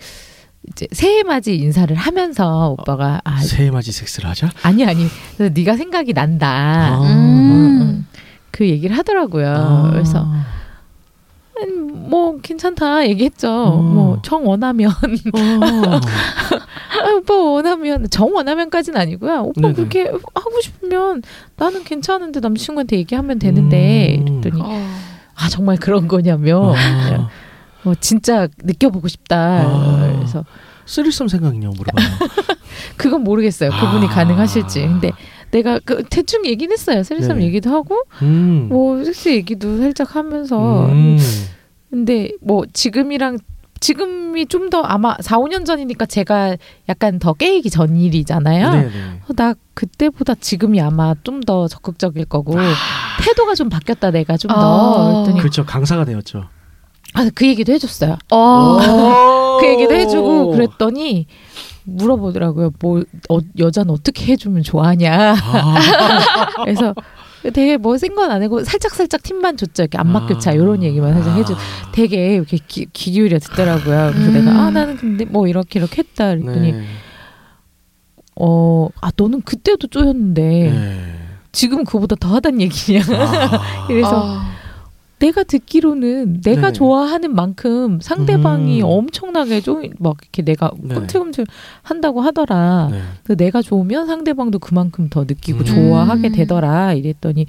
[0.69, 4.49] 이제 새해 맞이 인사를 하면서 오빠가 아 새해 맞이 섹스를 하자.
[4.63, 6.47] 아니 아니 그래서 네가 생각이 난다.
[6.47, 7.01] 아.
[7.03, 8.07] 음, 음.
[8.51, 9.53] 그 얘기를 하더라고요.
[9.55, 9.89] 아.
[9.91, 10.27] 그래서
[11.61, 13.49] 음, 뭐 괜찮다 얘기했죠.
[13.49, 13.81] 어.
[13.81, 14.99] 뭐정 원하면 어.
[16.97, 19.43] 아, 오빠 원하면 정 원하면까지는 아니고요.
[19.43, 19.73] 오빠 네네.
[19.73, 21.21] 그렇게 하고 싶으면
[21.55, 24.27] 나는 괜찮은데 남친구한테 얘기하면 되는데 음.
[24.27, 24.87] 이랬더니 어.
[25.35, 26.73] 아 정말 그런 거냐며
[27.87, 27.91] 아.
[27.91, 29.61] 뭐 진짜 느껴보고 싶다.
[29.65, 30.13] 아.
[30.17, 30.43] 그래서
[30.85, 32.05] 쓰리썸 생각이냐고 물어봐요.
[32.97, 33.71] 그건 모르겠어요.
[33.71, 34.09] 그분이 아.
[34.09, 34.81] 가능하실지.
[34.81, 35.11] 근데
[35.51, 37.03] 내가 그 대충 얘기는 했어요.
[37.03, 37.45] 세리썸 네네.
[37.45, 38.67] 얘기도 하고 음.
[38.69, 41.17] 뭐 섹스 얘기도 살짝 하면서 음.
[41.89, 43.39] 근데 뭐 지금이랑
[43.79, 46.57] 지금이 좀 더 아마 4, 5년 전이니까 제가
[46.89, 48.71] 약간 더 깨이기 전 일이잖아요.
[48.71, 49.21] 네네.
[49.29, 52.55] 어, 나 그때보다 지금이 아마 좀 더 적극적일 거고
[53.23, 55.25] 태도가 좀 바뀌었다 내가 좀 더.
[55.25, 55.33] 아.
[55.33, 55.63] 그렇죠.
[55.65, 56.49] 강사가 되었죠.
[57.17, 58.17] 아, 그 얘기도 해줬어요.
[58.31, 59.57] 어.
[59.59, 61.25] 그 얘기도 해주고 그랬더니
[61.83, 62.73] 물어보더라고요.
[62.79, 65.35] 뭐 어, 여자는 어떻게 해주면 좋아하냐.
[65.41, 65.75] 아.
[66.63, 66.93] 그래서
[67.53, 69.83] 되게 뭐센건 아니고 살짝 살짝 팁만 줬죠.
[69.83, 71.55] 이렇게 안마 교차 이런 얘기만 살짝 해줘.
[71.91, 74.11] 되게 이렇게 귀, 귀 기울여 듣더라고요.
[74.13, 74.33] 그래서 음.
[74.33, 76.35] 내가 아 나는 근데 뭐 이렇게 이렇게 했다.
[76.35, 76.85] 그랬더니 네.
[78.35, 81.13] 어아 너는 그때도 쪼였는데 네.
[81.51, 83.01] 지금 그보다 더 하단 얘기냐.
[83.09, 83.87] 아.
[83.87, 84.56] 그래서 아.
[85.19, 86.73] 내가 듣기로는 내가 네네.
[86.73, 88.85] 좋아하는 만큼 상대방이 음.
[88.87, 90.93] 엄청나게 좀 막 이렇게 내가 네네.
[90.95, 91.45] 꿈틀꿈틀
[91.81, 92.89] 한다고 하더라.
[92.91, 93.01] 네.
[93.23, 95.65] 그 내가 좋으면 상대방도 그만큼 더 느끼고 음.
[95.65, 96.93] 좋아하게 되더라.
[96.93, 97.47] 이랬더니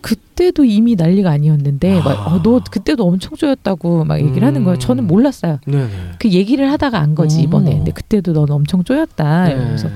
[0.00, 2.02] 그때도 이미 난리가 아니었는데 아.
[2.04, 4.76] 막, 어, 너 그때도 엄청 쪼였다고 막 얘기를 하는 거예요.
[4.76, 4.80] 음.
[4.80, 5.58] 저는 몰랐어요.
[5.66, 5.88] 네네.
[6.18, 7.42] 그 얘기를 하다가 안 거지 오.
[7.42, 7.76] 이번에.
[7.76, 9.48] 근데 그때도 넌 엄청 쪼였다.
[9.48, 9.56] 네.
[9.56, 9.88] 그래서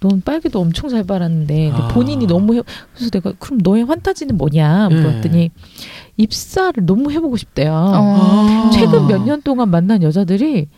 [0.00, 1.88] 넌 빨개도 엄청 잘 발랐는데 근데 아.
[1.88, 2.62] 본인이 너무 해,
[2.94, 4.94] 그래서 내가 그럼 너의 환타지는 뭐냐 네.
[4.94, 5.50] 물었더니
[6.20, 7.72] 입사를 너무 해보고 싶대요.
[7.74, 8.70] 어.
[8.72, 10.68] 최근 몇 년 동안 만난 여자들이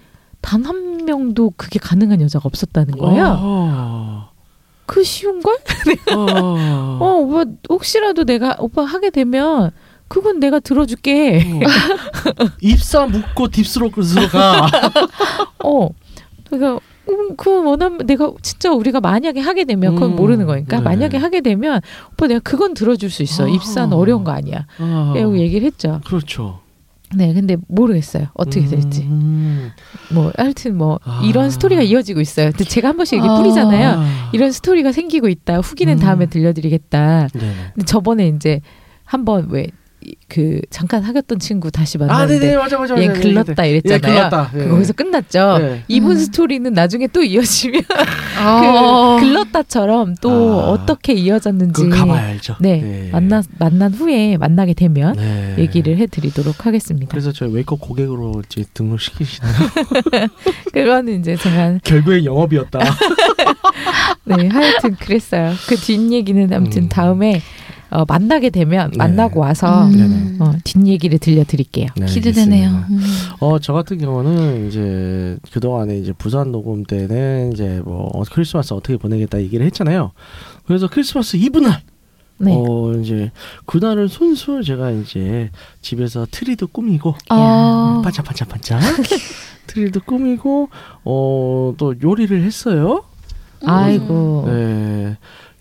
[0.41, 3.37] 단 한 명도 그게 가능한 여자가 없었다는 거예요.
[3.41, 4.29] 어.
[4.87, 5.57] 그 쉬운 걸?
[6.15, 6.99] 어.
[7.01, 9.71] 어 오빠 혹시라도 내가 오빠 하게 되면
[10.09, 11.45] 그건 내가 들어줄게.
[12.39, 12.47] 어.
[12.61, 14.67] 입사 묶고 딥스로 들어가.
[15.65, 15.89] 어.
[16.51, 16.79] 그러니까 음,
[17.37, 20.83] 그 원하면 내가 진짜 우리가 만약에 하게 되면 그건 음, 모르는 거니까 네네.
[20.83, 21.81] 만약에 하게 되면
[22.13, 23.47] 오빠 내가 그건 들어줄 수 있어.
[23.47, 23.49] 아.
[23.49, 24.67] 입사는 어려운 거 아니야.
[24.79, 25.13] 아.
[25.17, 26.01] 라고 얘기를 했죠.
[26.07, 26.61] 그렇죠.
[27.15, 28.29] 네, 근데 모르겠어요.
[28.35, 29.03] 어떻게 될지.
[29.03, 29.71] 음.
[30.13, 31.23] 뭐 하여튼 뭐 아.
[31.25, 32.51] 이런 스토리가 이어지고 있어요.
[32.51, 33.37] 근데 제가 한 번씩 이게 아.
[33.37, 33.89] 뿌리잖아요.
[33.99, 34.31] 아.
[34.33, 35.59] 이런 스토리가 생기고 있다.
[35.59, 35.99] 후기는 음.
[35.99, 37.29] 다음에 들려드리겠다.
[37.29, 37.55] 네네.
[37.75, 38.61] 근데 저번에 이제
[39.05, 39.67] 한번 왜
[40.29, 42.97] 그 잠깐 사귀었던 친구 다시 아, 만났는데 네네, 맞아, 맞아.
[43.01, 43.21] 얘 맞아.
[43.21, 44.01] 글렀다 예, 이랬잖아요.
[44.01, 44.51] 글렀다.
[44.55, 44.59] 예.
[44.59, 45.59] 그 거기서 끝났죠.
[45.59, 45.85] 네.
[45.89, 46.17] 이분 음.
[46.17, 47.83] 스토리는 나중에 또 이어지면
[48.45, 49.17] 어.
[49.21, 50.71] 그 글렀다처럼 또 아.
[50.71, 52.57] 어떻게 이어졌는지 그거 가봐야 알죠.
[52.61, 55.57] 네, 만나 만난 후에 만나게 되면 네.
[55.59, 57.11] 얘기를 해드리도록 하겠습니다.
[57.11, 59.53] 그래서 저희 웨이크업 고객으로 이제 등록시키시나요?
[60.73, 62.79] 그거는 이제 제가 결국엔 영업이었다.
[64.25, 65.53] 네 하여튼 그랬어요.
[65.69, 66.89] 그 뒷 얘기는 아무튼 음.
[66.89, 67.43] 다음에
[67.93, 68.97] 어, 만나게 되면 네.
[68.97, 69.93] 만나고 와서 음.
[69.93, 70.37] 네네.
[70.41, 71.89] 어, 뒷얘기를 들려드릴게요.
[71.97, 72.71] 네, 기대되네요.
[72.71, 73.01] 음.
[73.41, 78.97] 어, 저 같은 경우는 이제 그동안에 이제 부산 녹음 때는 이제 뭐 어, 크리스마스 어떻게
[78.97, 80.13] 보내겠다 얘기를 했잖아요.
[80.67, 81.83] 그래서 크리스마스 이브 날,
[82.39, 82.55] 네.
[82.55, 83.31] 어, 이제
[83.67, 85.51] 그날은 순수 제가 이제
[85.83, 88.01] 집에서 트리도 꾸미고, 어.
[88.03, 88.81] 반짝반짝반짝
[89.69, 90.71] 트리도 꾸미고,
[91.05, 93.05] 어, 또 요리를 했어요.
[93.65, 95.17] 아이고 네.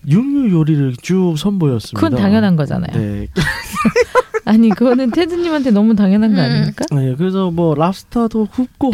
[0.08, 2.00] 육류 요리를 쭉 선보였습니다.
[2.00, 2.92] 그건 당연한 거잖아요.
[2.98, 3.28] 네.
[4.46, 6.44] 아니 그거는 테드님한테 너무 당연한 거 음.
[6.44, 6.86] 아닙니까?
[6.92, 8.92] 네, 그래서 뭐 랍스타도 굽고,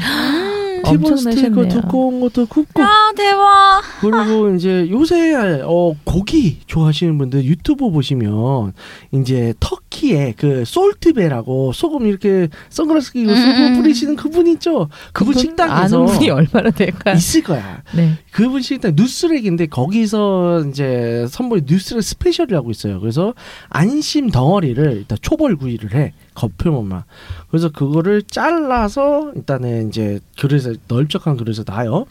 [0.86, 1.68] 티본 엄청 스테이크.
[1.70, 3.82] 두꺼운 것도 굽고, 아 대박.
[4.02, 8.74] 그리고 이제 요새 어 고기 좋아하시는 분들 유튜브 보시면
[9.14, 9.54] 이제
[9.98, 13.82] 터키의 그 Salt Bae라고 소금 이렇게 선글라스 끼고 소금 음.
[13.82, 14.90] 뿌리시는 그분 있죠.
[15.12, 17.14] 그분 식당에서 아는 분이 얼마나 될까?
[17.14, 17.82] 있을 거야.
[17.96, 18.18] 네.
[18.32, 23.00] 그분 식당 Nusr-Et인데 거기서 이제 선보이 Nusr-Et 스페셜이라고 있어요.
[23.00, 23.34] 그래서
[23.70, 27.04] 안심 덩어리를 일단 초벌구이를 해 겉표면만.
[27.50, 32.06] 그래서 그거를 잘라서 일단은 이제 그릇에 널쩍한 그릇에 놔요.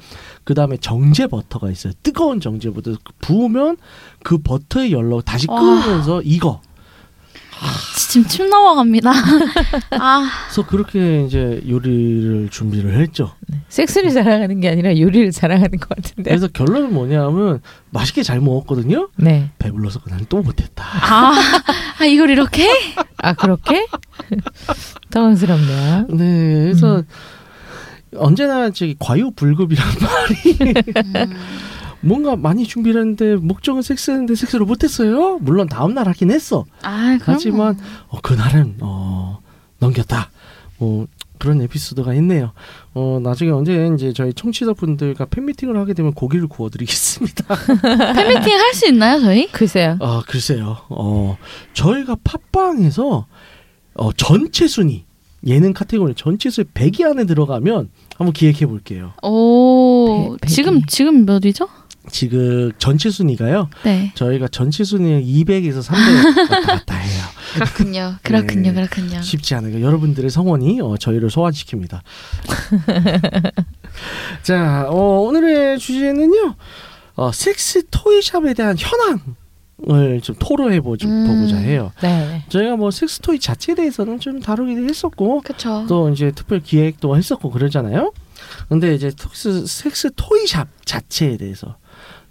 [0.45, 1.93] 그 다음에 정제 버터가 있어요.
[2.03, 3.77] 뜨거운 정제 버터 부으면
[4.23, 5.61] 그 버터의 열로 다시 와.
[5.61, 6.61] 끓으면서 익어.
[8.09, 9.11] 지금 침 넘어갑니다.
[9.99, 13.33] 아 그래서 그렇게 이제 요리를 준비를 했죠.
[13.69, 16.31] 섹스를 자랑하는 게 아니라 요리를 자랑하는 것 같은데.
[16.31, 19.09] 그래서 결론은 뭐냐면 맛있게 잘 먹었거든요.
[19.17, 19.51] 네.
[19.59, 20.85] 배불러서 그날 또 못했다.
[20.85, 21.35] 아,
[21.99, 22.69] 아 이걸 이렇게?
[23.19, 23.87] 아 그렇게?
[25.11, 26.07] 당황스럽네요.
[26.11, 27.05] 네, 그래서 음.
[28.17, 30.75] 언제나 저기 과유불급이란 말이
[32.07, 35.39] 뭔가 많이 준비를 했는데 목적은 섹스했는데 섹스를 못했어요.
[35.41, 36.65] 물론 다음 날 하긴 했어.
[36.83, 39.41] 아 하지만 어, 그날은 어,
[39.79, 40.31] 넘겼다.
[40.79, 41.07] 뭐
[41.39, 42.53] 그런 에피소드가 있네요.
[42.95, 47.45] 어 나중에 언제 이제 저희 청취자분들과 팬미팅을 하게 되면 고기를 구워드리겠습니다.
[48.15, 49.47] 팬미팅 할 수 있나요, 저희?
[49.49, 49.99] 글쎄요.
[50.01, 50.79] 아 글쎄요.
[50.89, 51.37] 어
[51.75, 53.27] 저희가 팟빵에서
[53.95, 55.05] 어 전체 순위
[55.47, 59.13] 예능 카테고리 전체 순위 100위 안에 들어가면 한번 기획해 볼게요.
[59.23, 60.55] 오, 배- 배기.
[60.55, 61.69] 지금 지금 몇 위죠?
[62.11, 63.69] 지금 전체 순위가요.
[63.85, 64.13] 네.
[64.15, 67.23] 저희가 전체 순위 200에서 300 왔다 갔다 해요.
[67.55, 68.15] 그렇군요.
[68.23, 68.73] 그렇군요.
[68.73, 68.75] 네.
[68.75, 69.23] 그렇군요.
[69.23, 69.81] 쉽지 않아요.
[69.81, 72.01] 여러분들의 성원이 어, 저희를 소환시킵니다.
[74.43, 76.55] 자, 어, 오늘의 주제는요.
[77.15, 81.49] 어, 섹스 토이샵에 대한 현황을 좀 토로해 보자 음.
[81.65, 81.93] 해요.
[82.03, 82.45] 네.
[82.51, 85.87] 저희가 뭐 sex toy 자체에 대해서는 좀 다루기도 했었고 그렇죠.
[85.89, 88.13] 또 이제 특별 기획도 했었고 그러잖아요.
[88.69, 91.77] 근데 이제 sex, sex toy shop 자체에 대해서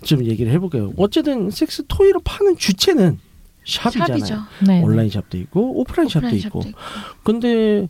[0.03, 0.93] 좀 얘기를 해볼게요.
[0.97, 3.19] 어쨌든 섹스 토이로 파는 주체는
[3.65, 4.19] shop이잖아요.
[4.19, 4.35] shop이죠.
[4.67, 4.81] 네.
[4.81, 6.61] 온라인 shop도 있고 오프라인 샵도 오프라인 있고.
[6.61, 6.79] shop도 있고.
[7.23, 7.87] 근데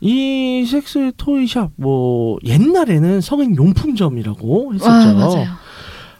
[0.00, 4.90] 이 sex toy shop 뭐 옛날에는 성인 용품점이라고 했었죠.
[4.90, 5.48] 와, 맞아요.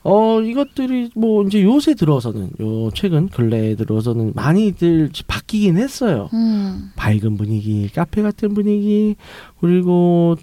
[0.04, 6.28] 어 이것들이 뭐 이제 요새 들어서는 요 최근 근래에 들어서는 많이들 바뀌긴 했어요.
[6.32, 6.92] 음.
[6.96, 9.16] 밝은 분위기, 카페 같은 분위기,
[9.60, 10.36] 그리고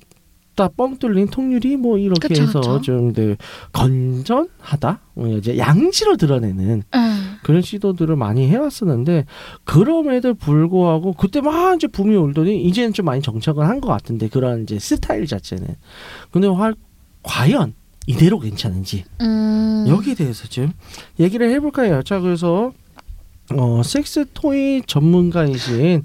[0.56, 2.82] 딱뻥 뚫린 통유리 뭐 이렇게 그쵸, 해서 그쵸.
[2.82, 3.36] 좀 네,
[3.72, 7.36] 건전하다, 뭐 이제 양지로 드러내는 음.
[7.44, 9.26] 그런 시도들을 많이 해왔었는데
[9.64, 14.64] 그럼에도 불구하고 그때 막 이제 붐이 올더니 이제는 좀 많이 정착을 한 것 같은데 그런
[14.64, 15.68] 이제 스타일 자체는
[16.32, 16.74] 근데 화,
[17.24, 17.74] 과연
[18.08, 19.86] 이대로 괜찮은지 음.
[19.88, 20.72] 여기에 대해서 좀
[21.20, 22.02] 얘기를 해볼까요?
[22.04, 22.72] 자 그래서
[23.54, 26.02] 어 섹스 토이 전문가이신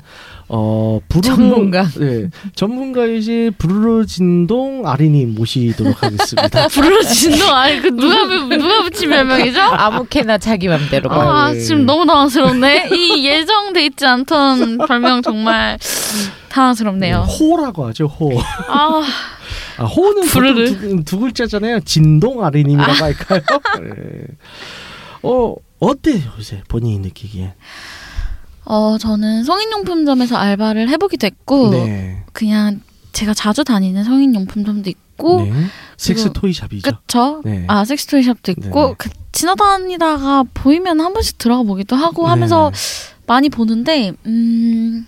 [0.48, 1.87] 어 부르르 전문가.
[1.98, 6.68] 네 전문가이신 부르르 진동 아리님 모시도록 하겠습니다.
[6.68, 9.59] 부르르 진동 아니 그 누가 부- 누가 붙인 별명이죠?
[9.61, 11.11] 아무캐나 자기 맘대로.
[11.11, 11.59] 아, 아, 예.
[11.61, 12.90] 지금 너무 당황스럽네.
[12.92, 15.79] 이 예정돼 있지 않던 별명 정말
[16.50, 17.20] 당황스럽네요.
[17.20, 18.38] 호라고 하죠 호.
[18.68, 19.03] 아,
[19.79, 20.76] 아, 호는 부르르.
[20.79, 21.81] 두, 두 글자잖아요.
[21.87, 23.40] 진동 아리님이라고 할까요?
[23.81, 24.24] 네.
[25.22, 27.52] 어 어때요 요새 본인이 느끼기엔?
[28.64, 32.24] 어 저는 성인용품점에서 알바를 해보기도 했고 네.
[32.33, 32.80] 그냥
[33.12, 35.52] 제가 자주 다니는 성인용품점도 있고 네.
[35.96, 36.90] 섹스 그리고- 토이샵이죠.
[36.90, 37.42] 그쵸?
[37.44, 37.64] 네.
[37.68, 38.94] 아 섹스토이샵도 있고 네.
[38.98, 42.70] 그 지나다니다가 보이면 한 번씩 들어가 보기도 하고 하면서
[43.26, 45.06] 많이 보는데 음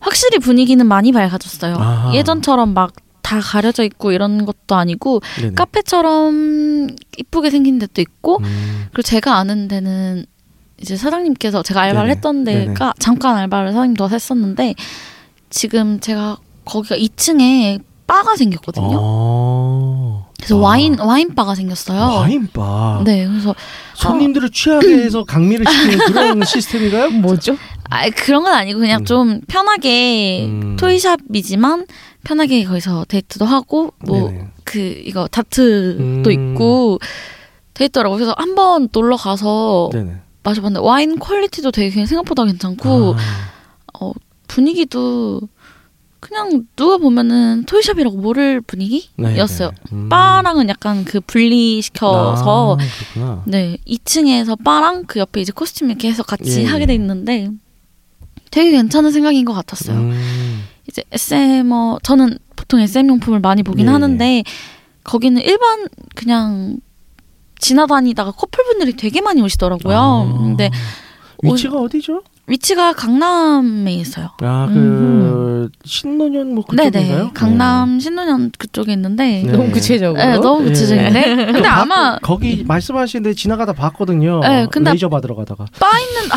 [0.00, 1.76] 확실히 분위기는 많이 밝아졌어요.
[1.76, 2.14] 아하.
[2.14, 5.42] 예전처럼 막 다 가려져 있고 이런 것도 아니고 네.
[5.42, 5.54] 네네.
[5.54, 10.26] 카페처럼 이쁘게 생긴 데도 있고 음, 그리고 제가 아는 데는
[10.80, 12.16] 이제 사장님께서 제가 알바를 네네.
[12.16, 12.66] 했던 네네.
[12.66, 14.74] 데가 잠깐 알바를 사장님 도와서 했었는데
[15.50, 18.98] 지금 제가 거기가 2층에 바가 생겼거든요.
[19.00, 20.30] 어.
[20.36, 20.60] 그래서 아.
[20.60, 22.00] 와인 와인 바가 생겼어요.
[22.00, 23.02] 와인 바.
[23.04, 23.54] 네, 그래서
[23.94, 27.10] 손님들을 취하게 해서 강미를 시키는 그런 시스템인가요?
[27.10, 27.56] 뭐죠?
[27.90, 29.04] 아 그런 건 아니고 그냥 음.
[29.04, 30.76] 좀 편하게 음.
[30.78, 31.86] 토이샵이지만
[32.24, 34.32] 편하게 거기서 데이트도 하고 뭐.
[34.64, 36.24] 그 이거 다트도 음.
[36.30, 36.98] 있고
[37.74, 38.14] 돼 있더라고.
[38.16, 40.14] 그래서 한 번 놀러 가서 네네.
[40.42, 43.14] 마셔봤는데 와인 quality도 되게 그냥 생각보다 괜찮고
[43.94, 44.12] 아,
[44.48, 45.40] 분위기도
[46.20, 49.70] 그냥 누가 보면은 toy shop이라고 모를 분위기였어요.
[49.70, 50.02] 네네.
[50.02, 50.08] 음.
[50.08, 52.76] 바랑은 약간 그 분리시켜서
[53.18, 53.42] 아.
[53.46, 56.86] 네 2층에서 바랑 그 옆에 이제 costume 이렇게 해서 같이 예, 하게 예.
[56.86, 57.50] 돼 있는데
[58.50, 59.96] 되게 괜찮은 생각인 것 같았어요.
[59.96, 60.12] 음.
[60.90, 64.42] 이제 SM어 저는 보통 SM 용품을 많이 보긴 예, 하는데
[65.04, 66.78] 거기는 일반 그냥
[67.58, 69.96] 지나다니다가 커플분들이 되게 많이 오시더라고요.
[69.98, 70.38] 아.
[70.42, 70.70] 근데
[71.42, 72.22] 위치가 어디죠?
[72.46, 74.30] 위치가 강남에 있어요.
[74.42, 77.06] 아, 그 신노년 뭐 그쪽인가요?
[77.16, 77.30] 네네.
[77.32, 79.52] 강남 신논현 그쪽에 있는데 네.
[79.52, 80.20] 너무 구체적으로.
[80.20, 81.10] 네, 너무 구체적인데.
[81.12, 81.36] 네.
[81.52, 84.40] 근데 바- 아마 거기 말씀하시는데 지나가다 봤거든요.
[84.40, 85.66] 네, 근데- 레이저 받으러 가다가.
[85.78, 86.36] 빠 있는 아,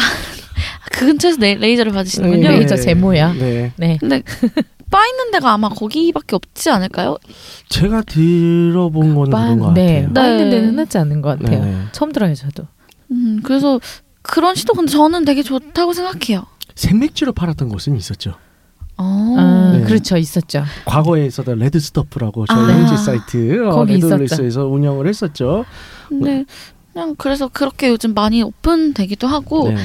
[0.91, 2.49] 그 근처에서 레, 레이저를 받으시는군요.
[2.49, 2.57] 네.
[2.57, 3.33] 레이저 제모야.
[3.33, 3.71] 네.
[3.77, 3.97] 네.
[3.99, 4.21] 근데
[4.89, 7.17] 빠 있는 데가 아마 거기밖에 없지 않을까요?
[7.69, 10.03] 제가 들어본 거는 그런 것 네.
[10.03, 10.07] 같아요.
[10.07, 10.13] 네.
[10.13, 11.65] 빠있는 데는 흔하지 않은 것 같아요.
[11.65, 11.77] 네.
[11.91, 12.67] 처음 들어요, 저도.
[13.11, 13.79] 음, 그래서
[14.21, 16.45] 그런 시도 근데 저는 되게 좋다고 생각해요.
[16.75, 18.35] 생맥주를 팔았던 곳은 있었죠.
[18.97, 19.35] 어.
[19.37, 19.83] 아, 네.
[19.83, 20.63] 그렇죠, 있었죠.
[20.85, 22.67] 과거에 있었던 Red Stuff라고 저희 아.
[22.67, 25.65] 현지 사이트 어, 거기 레드홀릭스에서 운영을 했었죠.
[26.07, 26.45] 근데
[26.93, 29.77] 그냥 그래서 그렇게 요즘 많이 오픈되기도 하고 네.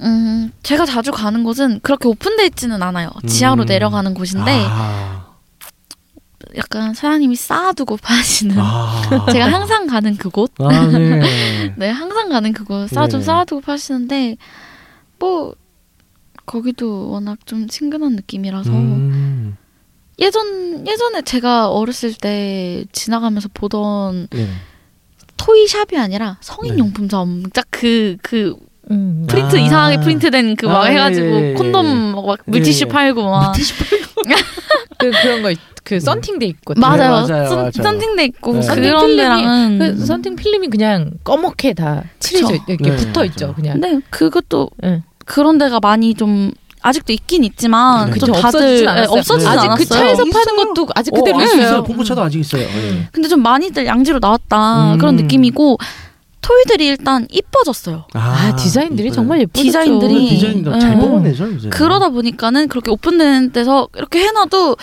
[0.00, 3.10] 음, 제가 자주 가는 곳은 그렇게 오픈돼 있지는 않아요.
[3.26, 3.66] 지하로 음.
[3.66, 5.34] 내려가는 곳인데 아.
[6.56, 9.26] 약간 사장님이 쌓아두고 파시는 아.
[9.32, 11.74] 제가 항상 가는 그곳 아, 네.
[11.76, 13.26] 네 항상 가는 그곳 쌓아 좀 네.
[13.26, 14.36] 쌓아두고 파시는데
[15.18, 15.54] 뭐
[16.46, 19.56] 거기도 워낙 좀 친근한 느낌이라서 음.
[20.18, 24.48] 예전 예전에 제가 어렸을 때 지나가면서 보던 네.
[25.36, 26.78] toy shop이 아니라 성인 네.
[26.78, 28.56] 용품점 딱그그
[28.90, 29.24] 음.
[29.28, 29.58] 프린트 아.
[29.60, 31.54] 이상하게 프린트된 그 막 아, 해가지고 예, 예, 예.
[31.54, 32.92] 콘돔 막 물티슈 예, 예.
[32.92, 33.52] 팔고 막
[34.98, 37.10] 그 그런 거그 썬팅돼 있고 맞아요.
[37.26, 37.70] 맞아요, 썬- 맞아요.
[37.72, 38.66] 썬팅돼 있고 네.
[38.74, 42.54] 그런 필름이- 데랑은 그 썬팅 필름이 그냥 꺼멓게 다 칠해져.
[42.54, 43.46] 있- 이렇게 네, 붙어 있죠.
[43.46, 43.54] 맞아요.
[43.56, 43.80] 그냥.
[43.80, 45.02] 근데 그것도 응.
[45.26, 48.18] 그런 데가 많이 좀 아직도 있긴 있지만 네.
[48.18, 49.18] 좀 그쵸, 다들 없어지진 예, 않았어요.
[49.18, 49.76] 없어지진 아직 않았어요.
[49.76, 50.74] 그 차에서 파는 있어요.
[50.74, 51.62] 것도 아직 그대로 어, 아직 있어요.
[51.66, 51.82] 있어요.
[51.84, 52.62] 봉고차도 아직 있어요.
[52.62, 53.08] 예.
[53.10, 54.98] 근데 좀 많이들 양지로 나왔다 음.
[54.98, 55.78] 그런 느낌이고
[56.44, 58.04] 토이들이 일단 이뻐졌어요.
[58.12, 59.14] 아, 디자인들이 이뻐요.
[59.14, 59.62] 정말 예쁘죠.
[59.66, 60.96] 디자인들이- 디자인도 잘 예.
[61.00, 61.68] 뽑아내죠 이제.
[61.70, 64.76] 그러다 보니까는 그렇게 오픈된 데서 이렇게 해놔도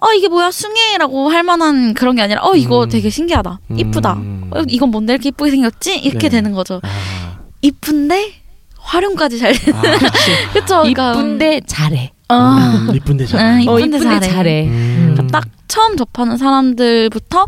[0.00, 2.88] 아 이게 뭐야 숭해라고 할 만한 그런 게 아니라 어 이거 음.
[2.88, 4.50] 되게 신기하다 이쁘다 음.
[4.50, 6.36] 어, 이건 뭔데 이렇게 이쁘게 생겼지 이렇게 네.
[6.38, 8.32] 되는 거죠 아, 이쁜데
[8.78, 9.82] 활용까지 잘 되는 아.
[10.54, 12.12] 그쵸 그러니까 이쁜데 잘해.
[12.30, 13.40] 어, 음, 이쁜데 잘.
[13.60, 14.20] 응, 어, 이쁜데 잘해.
[14.28, 14.66] 잘해.
[14.66, 15.10] 음.
[15.14, 17.46] 그러니까 딱 처음 접하는 사람들부터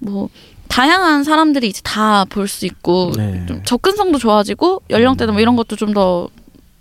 [0.00, 0.28] 뭐
[0.68, 3.44] 다양한 사람들이 이제 다 볼 수 있고 네.
[3.46, 6.28] 좀 접근성도 좋아지고 연령대나 뭐 이런 것도 좀더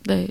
[0.06, 0.28] 네.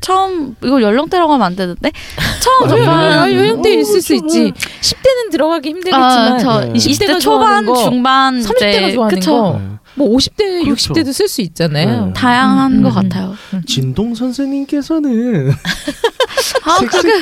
[0.00, 1.90] 처음 이걸 연령대라고 하면 안 되는데
[2.42, 4.52] 처음 아, 접하는 연령대 어, 있을 수 좀, 있지.
[4.82, 6.72] 10대는 들어가기 힘들겠지만 아, 저 네.
[6.74, 9.32] 20대 20대가 초반, 거, 중반 30대가 이제 좋아하는 그쵸?
[9.32, 9.58] 거.
[9.58, 9.76] 네.
[9.94, 10.92] 뭐 50대, 그렇죠.
[10.92, 12.06] 60대도 쓸 수 있잖아요.
[12.08, 12.12] 네.
[12.12, 13.34] 다양한 음, 것 음, 같아요.
[13.66, 17.12] 진동 선생님께서는 아, 그게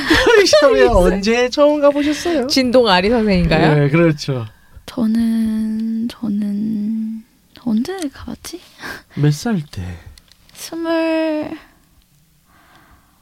[0.45, 2.47] 샵에 언제 처음 가보셨어요?
[2.47, 3.75] 진동 아리 선생인가요?
[3.75, 4.45] 네, 그렇죠.
[4.85, 7.23] 저는 저는
[7.63, 8.59] 언제 가봤지?
[9.15, 9.81] 몇 살 때?
[10.53, 11.49] 스물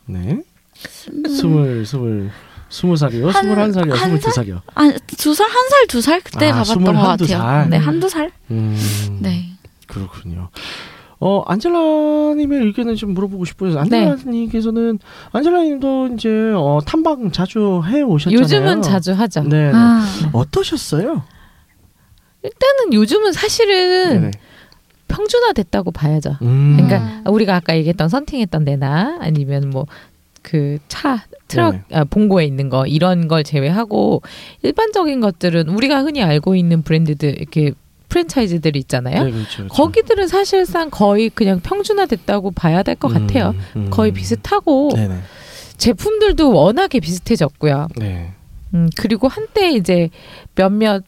[0.06, 0.42] 네.
[0.76, 2.32] 스물 스물 스물
[2.70, 3.30] 스무 살이요?
[3.30, 3.94] 한- 스물한 살이요?
[3.94, 4.62] 한 스물 두 살이요?
[4.76, 7.28] 아두 살 한 살 두 살 그때 아, 가봤던 스물 것 같아요.
[7.28, 7.70] 살.
[7.70, 8.32] 네 한두 살.
[8.52, 8.78] 음,
[9.22, 9.46] 네.
[9.88, 10.50] 그렇군요.
[11.20, 13.80] 어 안젤라님의 의견을 좀 물어보고 싶어요.
[13.80, 15.00] 안젤라님께서는
[15.32, 18.42] 안젤라님도 이제 어, 탐방 자주 해 오셨잖아요.
[18.42, 19.44] 요즘은 자주 하죠.
[19.44, 19.68] 네.
[19.68, 19.72] 네.
[19.74, 21.24] 아 어떠셨어요?
[22.44, 24.32] 일단은 요즘은 사실은 네네.
[25.08, 26.38] 평준화 됐다고 봐야죠.
[26.42, 26.78] 음.
[26.78, 29.86] 그러니까 우리가 아까 얘기했던 선팅했던 데나 아니면 뭐
[30.44, 31.76] 그 차 트럭.
[31.92, 34.22] 아, 봉고에 있는 거 이런 걸 제외하고
[34.62, 37.72] 일반적인 것들은 우리가 흔히 알고 있는 브랜드들 이렇게
[38.10, 39.24] 프랜차이즈들이 있잖아요.
[39.24, 39.74] 네, 그렇죠, 그렇죠.
[39.74, 43.56] 거기들은 사실상 거의 그냥 평준화 됐다고 봐야 될것 음, 같아요.
[43.76, 43.90] 음.
[43.90, 45.20] 거의 비슷하고 네네.
[45.78, 47.88] 제품들도 워낙에 비슷해졌고요.
[47.96, 48.32] 네.
[48.74, 50.10] 음, 그리고 한때 이제
[50.56, 51.04] 몇몇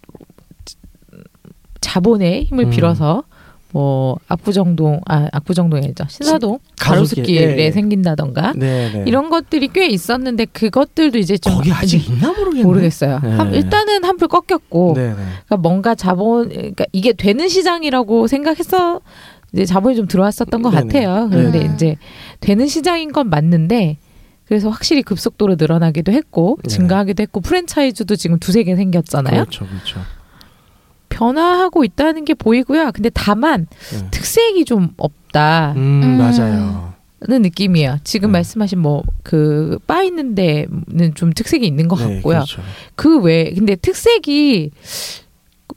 [1.86, 2.70] 자본의 힘을 음.
[2.72, 3.24] 빌어서
[3.72, 7.72] 뭐 압구정동 아 압구정동이죠 신사동 가로수길, 가로수길에 예, 예.
[7.72, 9.04] 생긴다던가 네네.
[9.06, 12.64] 이런 것들이 꽤 있었는데 그것들도 이제 좀 거기 아직 있나 모르겠네.
[12.64, 13.20] 모르겠어요.
[13.22, 13.30] 네.
[13.36, 15.14] 한- 일단은 한풀 꺾였고 네네.
[15.16, 19.02] 그러니까 뭔가 자본 그러니까 이게 되는 시장이라고 생각해서
[19.54, 20.82] 이제 자본이 좀 들어왔었던 것 네네.
[20.84, 21.28] 같아요.
[21.30, 21.74] 그런데 네네.
[21.76, 21.96] 이제
[22.40, 23.98] 되는 시장인 건 맞는데
[24.46, 26.74] 그래서 확실히 급속도로 늘어나기도 했고 네네.
[26.74, 29.34] 증가하기도 했고 프랜차이즈도 지금 두세 개 생겼잖아요.
[29.42, 30.00] 그렇죠, 그렇죠.
[31.16, 32.92] 변화하고 있다는 게 보이고요.
[32.94, 34.08] 근데 다만 네.
[34.12, 36.18] 특색이 좀 없다는 음, 음.
[36.18, 36.94] 맞아요.
[37.22, 37.98] 느낌이에요.
[38.04, 38.40] 지금 네.
[38.40, 42.36] 말씀하신 뭐그바 있는 데는 좀 특색이 있는 것 네, 같고요.
[42.40, 42.62] 그렇죠.
[42.96, 44.72] 그 외에 근데 특색이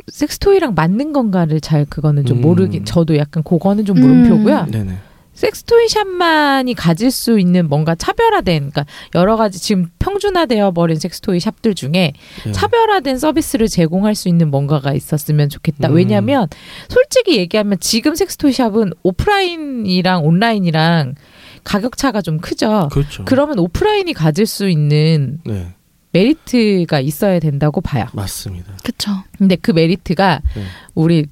[0.09, 2.41] 섹스토이랑 맞는 건가를 잘 그거는 좀 음.
[2.43, 4.67] 모르긴 저도 약간 그거는 좀 물음표고요.
[4.67, 4.71] 음.
[4.71, 4.99] 네네.
[5.39, 11.77] 섹스토이 샵만이 가질 수 있는 뭔가 차별화된 그러니까 여러 가지 지금 평준화되어 버린 섹스토이 샵들
[11.77, 12.13] 중에
[12.45, 12.53] 네.
[12.53, 15.91] 차별화된 서비스를 제공할 수 있는 뭔가가 있었으면 좋겠다.
[15.91, 15.95] 음.
[15.95, 16.49] 왜냐하면
[16.89, 21.15] 솔직히 얘기하면 지금 섹스토이 샵은 오프라인이랑 온라인이랑
[21.63, 22.89] 가격 차가 좀 크죠.
[22.91, 23.25] 그렇죠.
[23.25, 25.69] 그러면 오프라인이 가질 수 있는 네,
[26.11, 28.07] 메리트가 있어야 된다고 봐요.
[28.13, 28.73] 맞습니다.
[28.83, 29.13] 그쵸.
[29.37, 30.63] 근데 그 메리트가 네.
[30.97, 31.27] 우리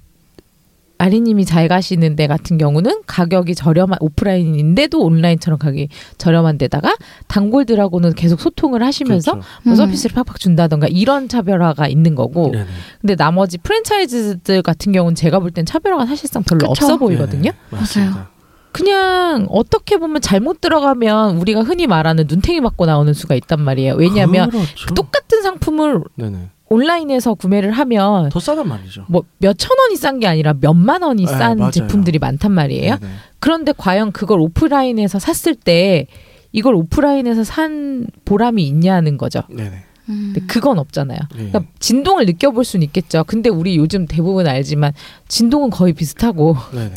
[0.99, 6.95] 아리님이 잘 가시는 데 같은 경우는 가격이 저렴한 오프라인인데도 온라인처럼 가격이 저렴한 데다가
[7.29, 9.49] 단골들하고는 계속 소통을 하시면서 그렇죠.
[9.65, 9.77] 뭐 음.
[9.77, 12.67] 서비스를 팍팍 준다던가 이런 차별화가 있는 거고 네네.
[13.01, 16.71] 근데 나머지 프랜차이즈들 같은 경우는 제가 볼 땐 차별화가 사실상 별로 그쵸.
[16.71, 17.51] 없어 보이거든요.
[17.51, 17.57] 네네.
[17.71, 18.31] 맞습니다.
[18.73, 23.95] 그냥 어떻게 보면 잘못 들어가면 우리가 흔히 말하는 눈탱이 맞고 나오는 수가 있단 말이에요.
[23.95, 24.95] 왜냐하면 그렇죠.
[24.95, 26.51] 똑같은 상품을 네네.
[26.69, 29.05] 온라인에서 구매를 하면 더 싸단 말이죠.
[29.09, 31.71] 뭐 몇천 원이 싼 게 아니라 몇만 원이 네, 싼 맞아요.
[31.71, 32.97] 제품들이 많단 말이에요.
[32.99, 33.13] 네네.
[33.39, 36.07] 그런데 과연 그걸 오프라인에서 샀을 때
[36.53, 39.43] 이걸 오프라인에서 산 보람이 있냐는 거죠.
[39.49, 39.85] 네네.
[40.09, 40.33] 음.
[40.35, 41.19] 근데 그건 없잖아요.
[41.37, 41.51] 네.
[41.51, 43.25] 그러니까 진동을 느껴볼 수는 있겠죠.
[43.25, 44.93] 근데 우리 요즘 대부분 알지만
[45.29, 46.57] 진동은 거의 비슷하고.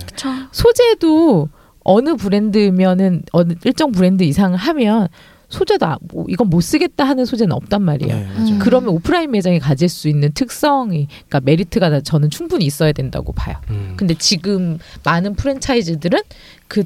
[0.51, 1.49] 소재도
[1.83, 5.07] 어느 브랜드면은 어느 일정 브랜드 이상을 하면
[5.49, 8.13] 소재도 아- 뭐 이건 못 쓰겠다 하는 소재는 없단 말이에요.
[8.15, 8.27] 네.
[8.37, 8.59] 음.
[8.59, 13.57] 그러면 오프라인 매장이 가질 수 있는 특성이 그러니까 메리트가 나- 저는 충분히 있어야 된다고 봐요.
[13.71, 13.93] 음.
[13.97, 16.19] 근데 지금 많은 프랜차이즈들은
[16.67, 16.83] 그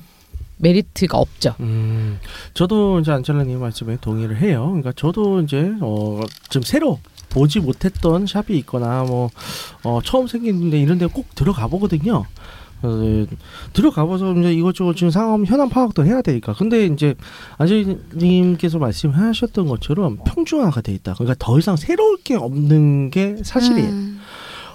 [0.58, 1.56] 메리트가 없죠.
[1.60, 2.20] 음,
[2.54, 4.66] 저도 이제 안젤라님 말씀에 동의를 해요.
[4.68, 7.00] 그러니까 저도 이제 어, 좀 새로
[7.30, 9.30] 보지 못했던 샵이 있거나 뭐
[9.84, 12.24] 어, 처음 생기는데 이런 데 꼭 들어가 보거든요.
[12.84, 13.36] 그래서 이제
[13.72, 16.54] 들어가봐서 이제 이것저것 지금 상황 현황 파악도 해야 되니까.
[16.54, 17.16] 근데 이제
[17.58, 21.14] 안재님께서 말씀하셨던 것처럼 평준화가 돼 있다.
[21.14, 23.90] 그러니까 더 이상 새로울 게 없는 게 사실이에요.
[23.90, 24.20] 음.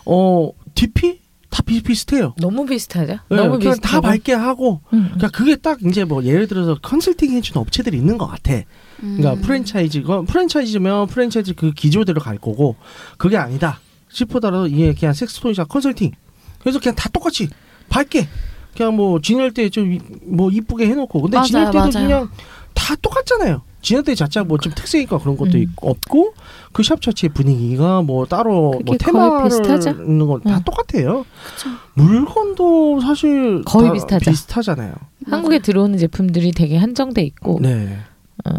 [0.06, 2.34] 어 DP 다 비슷비슷해요.
[2.38, 3.18] 너무 비슷하죠.
[3.28, 3.80] 네, 너무 그냥 비슷하고.
[3.80, 4.80] 다 밝게 하고.
[4.92, 5.04] 음, 음.
[5.14, 8.62] 그러니까 그게 딱 이제 뭐 예를 들어서 컨설팅 해주는 업체들이 있는 것 같아.
[9.00, 9.40] 그러니까 음.
[9.42, 12.76] 프랜차이즈가 프랜차이즈면 프랜차이즈 그 기조대로 갈 거고
[13.16, 16.12] 그게 아니다 싶더라도 이게 그냥 섹스토이자 컨설팅
[16.58, 17.48] 그래서 그냥 다 똑같이
[17.88, 18.28] 밝게
[18.76, 21.90] 그냥 뭐 지낼 때 좀 뭐 이쁘게 해놓고 근데 맞아요, 지낼 때도 맞아요.
[21.92, 22.30] 그냥
[22.74, 23.62] 다 똑같잖아요.
[23.80, 25.62] 지낼 때 자체가 뭐 좀 특색이니까 그런 것도 음.
[25.62, 26.34] 있고 없고
[26.72, 29.50] 그 샵 자체 분위기가 뭐 따로 뭐 테마를?
[29.50, 30.62] 있는 건다 응.
[30.64, 31.24] 똑같아요.
[31.56, 31.68] 그쵸.
[31.94, 34.30] 물건도 사실 거의 다 비슷하죠.
[34.30, 34.94] 비슷하잖아요.
[35.30, 37.98] 한국에 들어오는 제품들이 되게 한정돼 있고 네.
[38.44, 38.50] 어,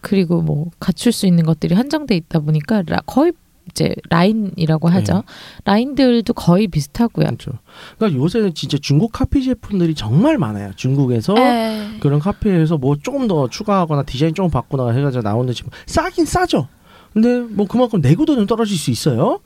[0.00, 3.32] 그리고 뭐 갖출 수 있는 것들이 한정돼 있다 보니까 라, 거의
[3.70, 5.14] 이제 라인이라고 하죠.
[5.14, 5.22] 네.
[5.64, 7.26] 라인들도 거의 비슷하고요.
[7.26, 7.52] 그렇죠.
[7.98, 10.72] 그러니까 요새는 진짜 중국 카피 제품들이 정말 많아요.
[10.76, 11.96] 중국에서 네.
[12.00, 16.68] 그런 카피에서 뭐 조금 더 추가하거나 디자인 조금 바꾸거나 해가지고 나오는 제품 싸긴 싸죠.
[17.12, 19.40] 근데 뭐 그만큼 내구도는 떨어질 수 있어요.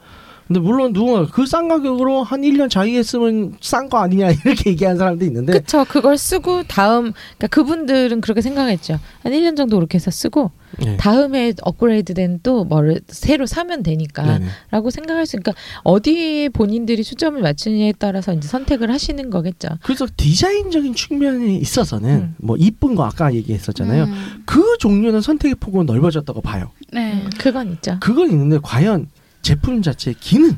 [0.50, 5.24] 근데 물론 누군가 그 싼 가격으로 한 1년 자위했으면 싼 거 아니냐 이렇게 얘기하는 사람도
[5.26, 5.84] 있는데 그쵸.
[5.88, 8.98] 그걸 쓰고 다음, 그러니까 그분들은 그렇게 생각했죠.
[9.22, 10.96] 한 1년 정도 그렇게 해서 쓰고 네.
[10.96, 14.46] 다음에 업그레이드 된 또 뭐를 새로 사면 되니까 네네.
[14.70, 15.52] 라고 생각할 수 있으니까
[15.84, 19.68] 어디에 본인들이 초점을 맞추느냐에 따라서 이제 선택을 하시는 거겠죠.
[19.82, 22.34] 그래서 디자인적인 측면에 있어서는 음.
[22.38, 24.04] 뭐 이쁜 거 아까 얘기했었잖아요.
[24.04, 24.42] 음.
[24.46, 26.70] 그 종류는 선택의 폭은 넓어졌다고 봐요.
[26.92, 27.24] 네.
[27.38, 27.98] 그건 있죠.
[28.00, 29.08] 그건 있는데 과연
[29.42, 30.56] 제품 자체의 기능,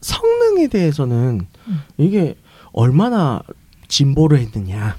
[0.00, 1.82] 성능에 대해서는 음.
[1.98, 2.36] 이게
[2.72, 3.42] 얼마나
[3.88, 4.96] 진보를 했느냐.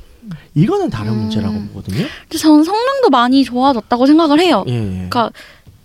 [0.54, 1.18] 이거는 다른 음.
[1.20, 2.06] 문제라고 보거든요.
[2.30, 4.64] 저는 성능도 많이 좋아졌다고 생각을 해요.
[4.68, 4.90] 예, 예.
[5.10, 5.32] 그러니까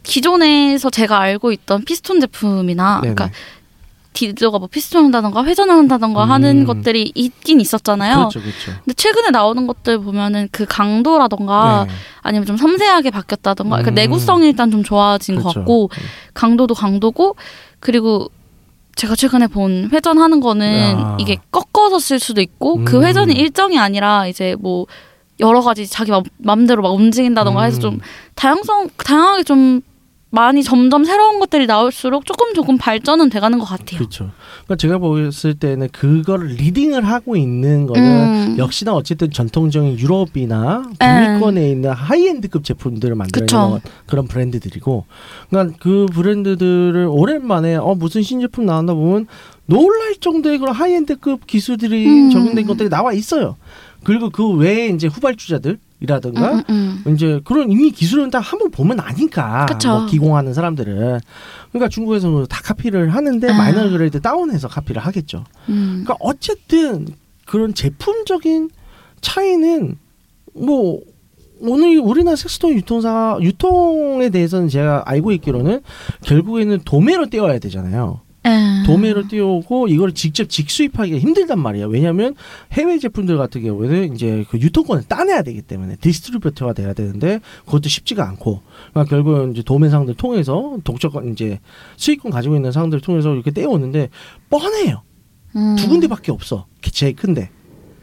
[0.02, 3.14] 기존에서 제가 알고 있던 피스톤 제품이나 네네.
[3.14, 3.36] 그러니까
[4.16, 6.30] 디저가 뭐 피스톤한다던가 회전을 한다던가 음.
[6.30, 8.16] 하는 것들이 있긴 있었잖아요.
[8.16, 8.72] 그렇죠, 그렇죠.
[8.84, 11.94] 근데 최근에 나오는 것들 보면은 그 강도라던가 네.
[12.22, 13.94] 아니면 좀 섬세하게 바뀌었다던가 그러니까 음.
[13.94, 15.60] 내구성이 일단 좀 좋아진 것 그렇죠.
[15.60, 15.90] 같고
[16.34, 17.36] 강도도 강도고
[17.80, 18.30] 그리고
[18.96, 21.16] 제가 최근에 본 회전하는 거는 야.
[21.20, 22.84] 이게 꺾어서 쓸 수도 있고 음.
[22.86, 24.86] 그 회전이 일정이 아니라 이제 뭐
[25.38, 27.80] 여러 가지 자기 맘- 맘대로 막 움직인다던가 해서 음.
[27.82, 28.00] 좀
[28.34, 29.82] 다양성 다양하게 좀
[30.36, 33.96] 많이 점점 새로운 것들이 나올수록 조금 조금 발전은 돼가는 것 같아요.
[33.96, 34.30] 그렇죠.
[34.64, 38.58] 그러니까 제가 보였을 때는 그거를 leading을 하고 있는 거는 음.
[38.58, 40.94] 역시나 어쨌든 전통적인 유럽이나 음.
[40.98, 43.46] 북미권에 있는 high-end급 제품들을 만드는.
[44.04, 45.06] 그런 브랜드들이고,
[45.48, 49.26] 그러니까 그 브랜드들을 오랜만에 어 무슨 신제품 나왔나 보면
[49.64, 52.30] 놀랄 정도의 그런 high-end급 기술들이 음.
[52.30, 53.56] 적용된 것들이 나와 있어요.
[54.04, 57.14] 그리고 그 외에 이제 후발주자들 이라든가 음, 음, 음.
[57.14, 59.66] 이제 그런 이미 기술은 다 한번 보면 아니까.
[59.98, 61.20] 뭐 기공하는 사람들은
[61.72, 63.56] 그러니까 중국에서는 다 카피를 하는데 아.
[63.56, 65.44] minor grade down해서 카피를 하겠죠.
[65.68, 66.02] 음.
[66.04, 67.08] 그러니까 어쨌든
[67.46, 68.70] 그런 제품적인
[69.20, 69.96] 차이는
[70.54, 71.00] 뭐
[71.60, 75.80] 오늘 우리나라 sex toy 유통사 유통에 대해서는 제가 알고 있기로는
[76.22, 78.20] 결국에는 도매로 떼어야 되잖아요.
[78.46, 78.84] 에.
[78.86, 81.88] 도매로 띄우고 이걸 직접 직수입하기가 힘들단 말이에요.
[81.88, 82.34] 왜냐하면
[82.72, 88.26] 해외 제품들 같은 경우에는 이제 그 유통권을 따내야 되기 때문에 distributor가 돼야 되는데 그것도 쉽지가
[88.28, 91.58] 않고 그러니까 결국은 이제 도매상들 통해서 독점권 이제
[91.96, 94.10] 수입권 가지고 있는 상들 통해서 이렇게 떼어오는데
[94.48, 95.02] 뻔해요.
[95.56, 95.76] 음.
[95.76, 96.66] 두 군데밖에 없어.
[96.80, 97.50] 제일 큰데.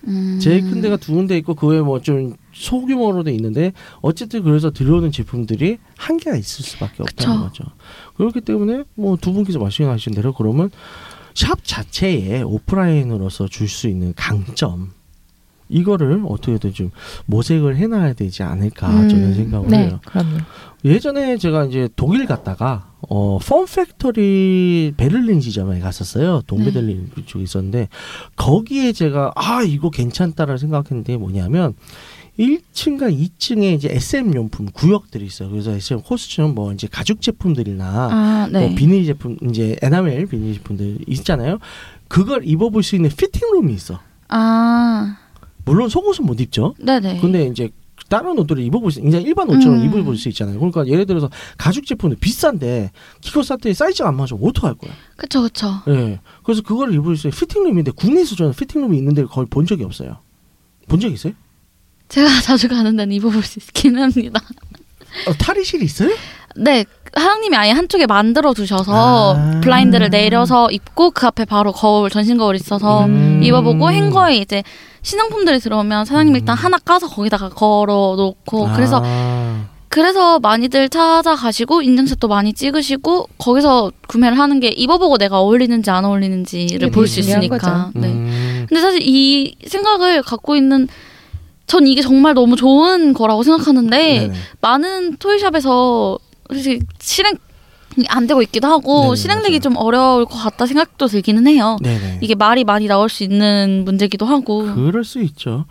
[0.07, 0.39] 음.
[0.41, 5.77] 제일 큰 데가 두 군데 있고 그 외에 뭐좀 소규모로도 있는데 어쨌든 그래서 들어오는 제품들이
[5.97, 7.47] 한계가 있을 수밖에 없다는 그쵸.
[7.47, 7.63] 거죠.
[8.17, 10.69] 그렇기 때문에 뭐 두 분께서 말씀하신 대로 그러면
[11.35, 14.91] 샵 자체에 오프라인으로서 줄 수 있는 강점
[15.69, 16.91] 이거를 어떻게든 좀
[17.25, 19.99] 모색을 해놔야 되지 않을까 음, 저는 생각을 네, 해요.
[20.05, 20.37] 그럼요.
[20.85, 26.41] 예전에 제가 이제 독일 갔다가 어 펌팩토리 베를린 지점에 갔었어요.
[26.47, 27.89] 동베들린 쪽에 있었는데
[28.35, 31.75] 거기에 제가 아 이거 괜찮다라는 생각했는데 뭐냐면
[32.39, 35.49] 1층과 2층에 이제 SM 용품 구역들이 있어요.
[35.49, 38.67] 그래서 SM 코스처럼 뭐 이제 가죽 제품들이나 아, 네.
[38.67, 41.59] 뭐 비닐 제품 이제 에나멜 비닐 제품들 있잖아요.
[42.07, 43.99] 그걸 입어볼 수 있는 피팅룸이 있어.
[44.29, 45.17] 아,
[45.65, 46.73] 물론 속옷은 못 입죠.
[46.79, 47.19] 네네.
[47.19, 47.69] 근데 이제
[48.13, 49.85] 다른 옷들을 입어볼 수, 이제 일반 옷처럼 음.
[49.85, 50.59] 입어볼 수 있잖아요.
[50.59, 52.91] 그러니까 예를 들어서 가죽 제품은 비싼데
[53.43, 54.91] 쌌더니 사이즈가 안 맞으면 어떡할 거야?
[55.17, 55.81] 그쵸, 그쵸.
[55.87, 56.19] 예.
[56.43, 60.17] 그래서 그거를 입을 수 있는 피팅룸인데 국내에서 저는 피팅룸이 있는데 거의 본 적이 없어요.
[60.87, 61.33] 본 적 있어요?
[62.09, 64.39] 제가 자주 가는 데는 입어볼 수 있긴 합니다.
[65.27, 66.09] 어, 탈의실이 있어요?
[66.55, 66.85] 네,
[67.15, 69.61] 사장님이 아예 한쪽에 만들어 두셔서 아.
[69.61, 73.41] 블라인드를 내려서 입고 그 앞에 바로 거울, 전신 거울 있어서 음.
[73.43, 74.63] 입어보고 행거에 이제
[75.03, 76.63] 신상품들이 들어오면 사장님이 일단 음.
[76.63, 79.65] 하나 까서 거기다가 걸어 놓고 그래서 아.
[79.89, 86.89] 그래서 많이들 찾아가시고 인증샷도 많이 찍으시고 거기서 구매를 하는 게 입어보고 내가 어울리는지 안 어울리는지를
[86.89, 87.91] 볼 수 있으니까.
[87.93, 88.07] 네.
[88.07, 88.65] 음.
[88.67, 90.87] 근데 사실 이 생각을 갖고 있는
[91.67, 94.33] 전 이게 정말 너무 좋은 거라고 생각하는데 네네.
[94.61, 96.17] 많은 토이샵에서
[96.51, 97.35] 사실 실행
[98.09, 99.59] 안 되고 있기도 하고 네네, 실행되기 맞아요.
[99.59, 101.77] 좀 어려울 것 같다 생각도 들기는 해요.
[101.81, 102.19] 네네.
[102.21, 105.65] 이게 말이 많이 나올 수 있는 문제기도 하고 그럴 수 있죠.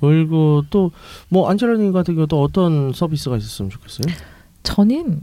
[0.00, 0.90] 그리고 또
[1.28, 4.14] 뭐 안젤라님 같은 경우도 어떤 서비스가 있었으면 좋겠어요?
[4.62, 5.22] 저는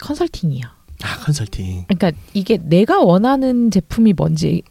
[0.00, 0.62] 컨설팅이요.
[1.02, 1.84] 아 컨설팅.
[1.88, 4.62] 그러니까 이게 내가 원하는 제품이 뭔지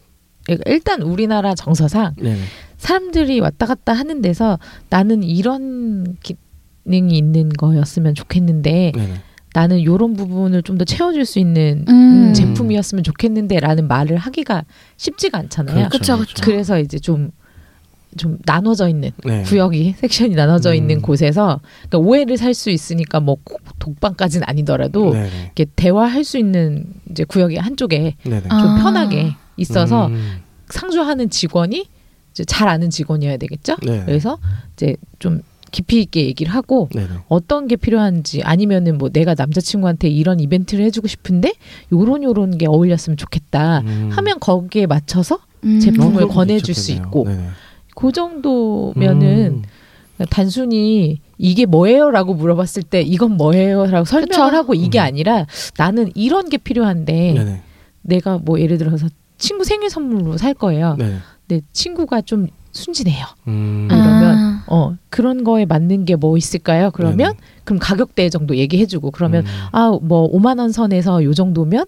[0.46, 2.40] 그러니까 일단 우리나라 정서상 네네.
[2.78, 4.58] 사람들이 왔다 갔다 하는 데서
[4.90, 9.22] 나는 이런 기능이 있는 거였으면 좋겠는데 네네.
[9.54, 12.34] 나는 이런 부분을 좀 더 채워줄 수 있는 음.
[12.34, 14.64] 제품이었으면 좋겠는데라는 말을 하기가
[14.98, 15.90] 쉽지가 않잖아요.
[15.90, 16.42] 그쵸, 그쵸.
[16.44, 19.44] 그래서 이제 좀좀 나눠져 있는 네.
[19.44, 20.76] 구역이 섹션이 나눠져 음.
[20.76, 25.30] 있는 곳에서 그러니까 오해를 살 수 있으니까 뭐꼭 독방까지는 아니더라도 네네.
[25.46, 28.44] 이렇게 대화할 수 있는 이제 구역이 한쪽에 네네.
[28.50, 28.60] 아.
[28.62, 30.38] 좀 편하게 있어서 음.
[30.70, 31.86] 상주하는 직원이
[32.32, 33.76] 이제 잘 아는 직원이어야 되겠죠.
[33.84, 34.04] 네.
[34.06, 34.38] 그래서
[34.74, 35.42] 이제 좀
[35.72, 37.08] 깊이 있게 얘기를 하고 네네.
[37.28, 41.54] 어떤 게 필요한지 아니면은 뭐 내가 남자친구한테 이런 이벤트를 해주고 싶은데
[41.92, 44.10] 요런 요런 게 어울렸으면 좋겠다 음.
[44.12, 45.80] 하면 거기에 맞춰서 음.
[45.80, 46.92] 제품을 권해줄 수.
[46.92, 47.48] 있고 네네.
[47.96, 50.26] 그 정도면은 음.
[50.30, 54.58] 단순히 이게 뭐예요라고 물어봤을 때 이건 뭐예요라고 설명을 그쵸.
[54.58, 55.04] 하고 이게 음.
[55.04, 55.48] 아니라
[55.78, 57.62] 나는 이런 게 필요한데 네네.
[58.02, 59.08] 내가 뭐 예를 들어서
[59.38, 60.96] 친구 생일 선물로 살 거예요.
[60.98, 61.18] 네네.
[61.48, 63.26] 근데 친구가 좀 순진해요.
[63.48, 63.88] 음.
[63.92, 63.96] 아.
[63.96, 64.64] 이러면 아.
[64.68, 66.92] 어 그런 거에 맞는 게 뭐 있을까요?
[66.92, 67.34] 그러면 네네.
[67.64, 69.52] 그럼 가격대 정도 얘기해주고 그러면 음.
[69.72, 71.86] 아뭐 5만 원 선에서 요 정도면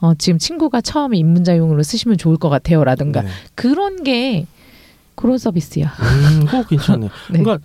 [0.00, 3.32] 어 지금 친구가 처음에 입문자용으로 쓰시면 좋을 것 같아요라든가 네네.
[3.54, 4.46] 그런 게
[5.14, 5.84] 그런 서비스요.
[5.86, 7.06] 음, 그거 괜찮네.
[7.30, 7.38] 네.
[7.42, 7.58] 그러니까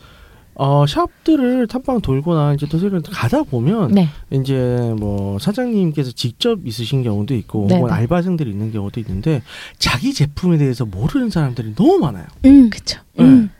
[0.59, 7.03] 어, 샵들을 탐방 돌거나 이제 또 세를 가다 보면 네, 이제 뭐 사장님께서 직접 있으신
[7.03, 7.93] 경우도 있고 네, 혹은 네.
[7.93, 9.43] 알바생들이 있는 경우도 있는데
[9.77, 12.25] 자기 제품에 대해서 모르는 사람들이 너무 많아요.
[12.45, 12.69] 음.
[12.71, 12.99] 그쵸.
[13.19, 13.51] 음.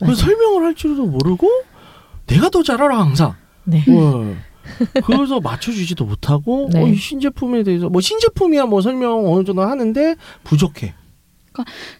[0.00, 0.06] 네.
[0.06, 1.48] 그래서 설명을 할 줄도 모르고
[2.26, 3.34] 내가 더 잘 알아 항상.
[3.64, 3.82] 네.
[3.88, 4.36] 어.
[5.04, 6.82] 그래서 맞춰주지도 못하고 네.
[6.82, 10.92] 어, 이 신제품에 대해서 뭐 신제품이야 뭐 설명 어느 정도 하는데 부족해.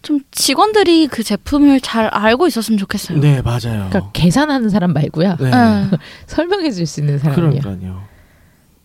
[0.01, 3.19] 좀 직원들이 그 제품을 잘 알고 있었으면 좋겠어요.
[3.19, 3.87] 네 맞아요.
[3.89, 5.37] 그러니까 계산하는 사람 말고요.
[5.39, 5.47] 네.
[5.51, 5.97] 예.
[6.27, 7.61] 설명해 줄 수 있는 사람이요.
[7.61, 8.03] 그러니까요.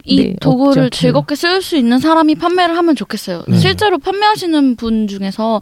[0.05, 0.99] 이 네, 도구를 없죠.
[0.99, 3.45] 즐겁게 쓸 수 있는 사람이 판매를 하면 좋겠어요.
[3.47, 3.59] 네.
[3.59, 5.61] 실제로 판매하시는 분 중에서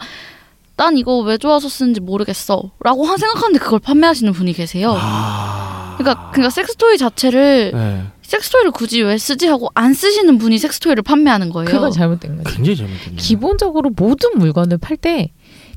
[0.76, 2.70] 난 이거 왜 좋아서 쓰는지 모르겠어.
[2.82, 4.94] 라고 하- 생각하는데 그걸 판매하시는 분이 계세요.
[4.98, 5.94] 아.
[5.98, 8.02] 그러니까, 그러니까 섹스토이 자체를 네.
[8.30, 11.68] 섹스토이를 굳이 왜 쓰지 하고 안 쓰시는 분이 섹스토이를 판매하는 거예요.
[11.68, 12.54] 그건 잘못된 거죠.
[12.56, 13.16] 굉장히 잘못됐네요.
[13.16, 15.32] 기본적으로 모든 물건을 팔 때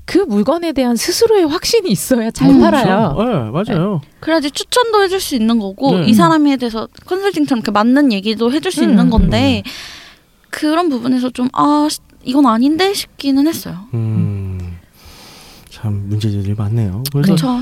[0.05, 3.15] 그 물건에 대한 스스로의 확신이 있어야 잘 음, 팔아요.
[3.15, 3.23] 그렇죠.
[3.23, 4.01] 네, 맞아요.
[4.19, 6.07] 그래야지 추천도 해줄 수 있는 거고 네.
[6.07, 8.89] 이 사람에 대해서 컨설팅처럼 이렇게 맞는 얘기도 해줄 수 음.
[8.89, 9.63] 있는 건데
[10.49, 11.87] 그런 부분에서 좀 아
[12.25, 13.77] 이건 아닌데 싶기는 했어요.
[13.93, 14.77] 음.
[15.69, 17.03] 참 문제들이 많네요.
[17.13, 17.59] 그래서.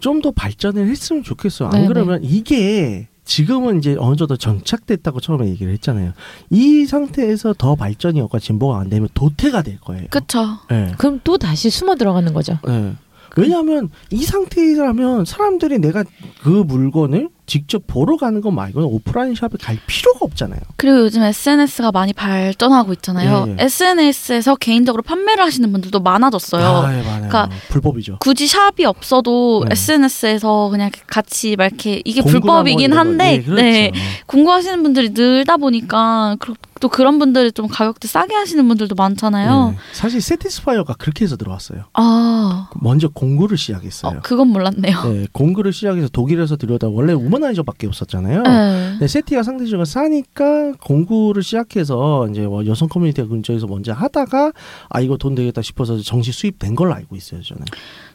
[0.00, 1.68] 좀 더 발전을 했으면 좋겠어요.
[1.68, 1.86] 안 네네.
[1.88, 6.12] 그러면 이게 지금은 이제 어느 정도 정착됐다고 처음에 얘기를 했잖아요.
[6.48, 10.06] 이 상태에서 더 발전이 없고 진보가 안 되면 도태가 될 거예요.
[10.10, 10.58] 그렇죠.
[10.70, 10.92] 네.
[10.96, 12.58] 그럼 또 다시 숨어 들어가는 거죠.
[12.66, 12.94] 네.
[13.36, 16.04] 왜냐하면 이 상태라면 사람들이 내가
[16.42, 20.58] 그 물건을 직접 보러 가는 것 말고는 오프라인 샵에 갈 필요가 없잖아요.
[20.76, 23.44] 그리고 요즘 SNS가 많이 발전하고 있잖아요.
[23.48, 23.64] 예, 예.
[23.64, 26.64] SNS에서 개인적으로 판매를 하시는 분들도 많아졌어요.
[26.64, 27.28] 아, 예, 많아요.
[27.28, 28.18] 그러니까 불법이죠.
[28.20, 29.72] 굳이 샵이 없어도 네.
[29.72, 32.98] SNS에서 그냥 같이 막 이렇게 이게 불법이긴 뭐.
[32.98, 33.62] 한데 예, 그렇죠.
[33.62, 33.92] 네,
[34.26, 39.70] 공부하시는 분들이 늘다 보니까 그- 또 그런 분들이 좀 가격대 싸게 하시는 분들도 많잖아요.
[39.70, 39.78] 네.
[39.94, 41.84] 사실 Satisfyer가 그렇게 해서 들어왔어요.
[41.94, 44.18] 아, 먼저 공구를 시작했어요.
[44.18, 45.02] 어, 그건 몰랐네요.
[45.04, 48.42] 네, 공구를 시작해서 독일에서 들여다 원래 Womanizer밖에 없었잖아요.
[48.42, 48.96] 네.
[49.00, 54.52] 네, 세티가 상대적으로 싸니까 공구를 시작해서 이제 뭐 여성 커뮤니티 근처에서 먼저 하다가
[54.88, 57.64] 아 이거 돈 되겠다 싶어서 정식 수입된 걸로 알고 있어요 저는.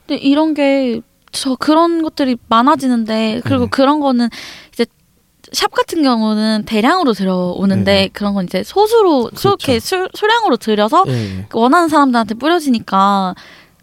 [0.06, 1.02] 근데 이런 게
[1.32, 3.70] 저 그런 것들이 많아지는데 그리고 네.
[3.70, 4.30] 그런 거는
[4.74, 4.86] 이제
[5.52, 8.10] 샵 같은 경우는 대량으로 들여오는데 네네.
[8.14, 9.38] 그런 건 이제 소수로 그렇죠.
[9.38, 13.36] 소렇게 수, 소량으로 들여서 예, 원하는 사람들한테 뿌려지니까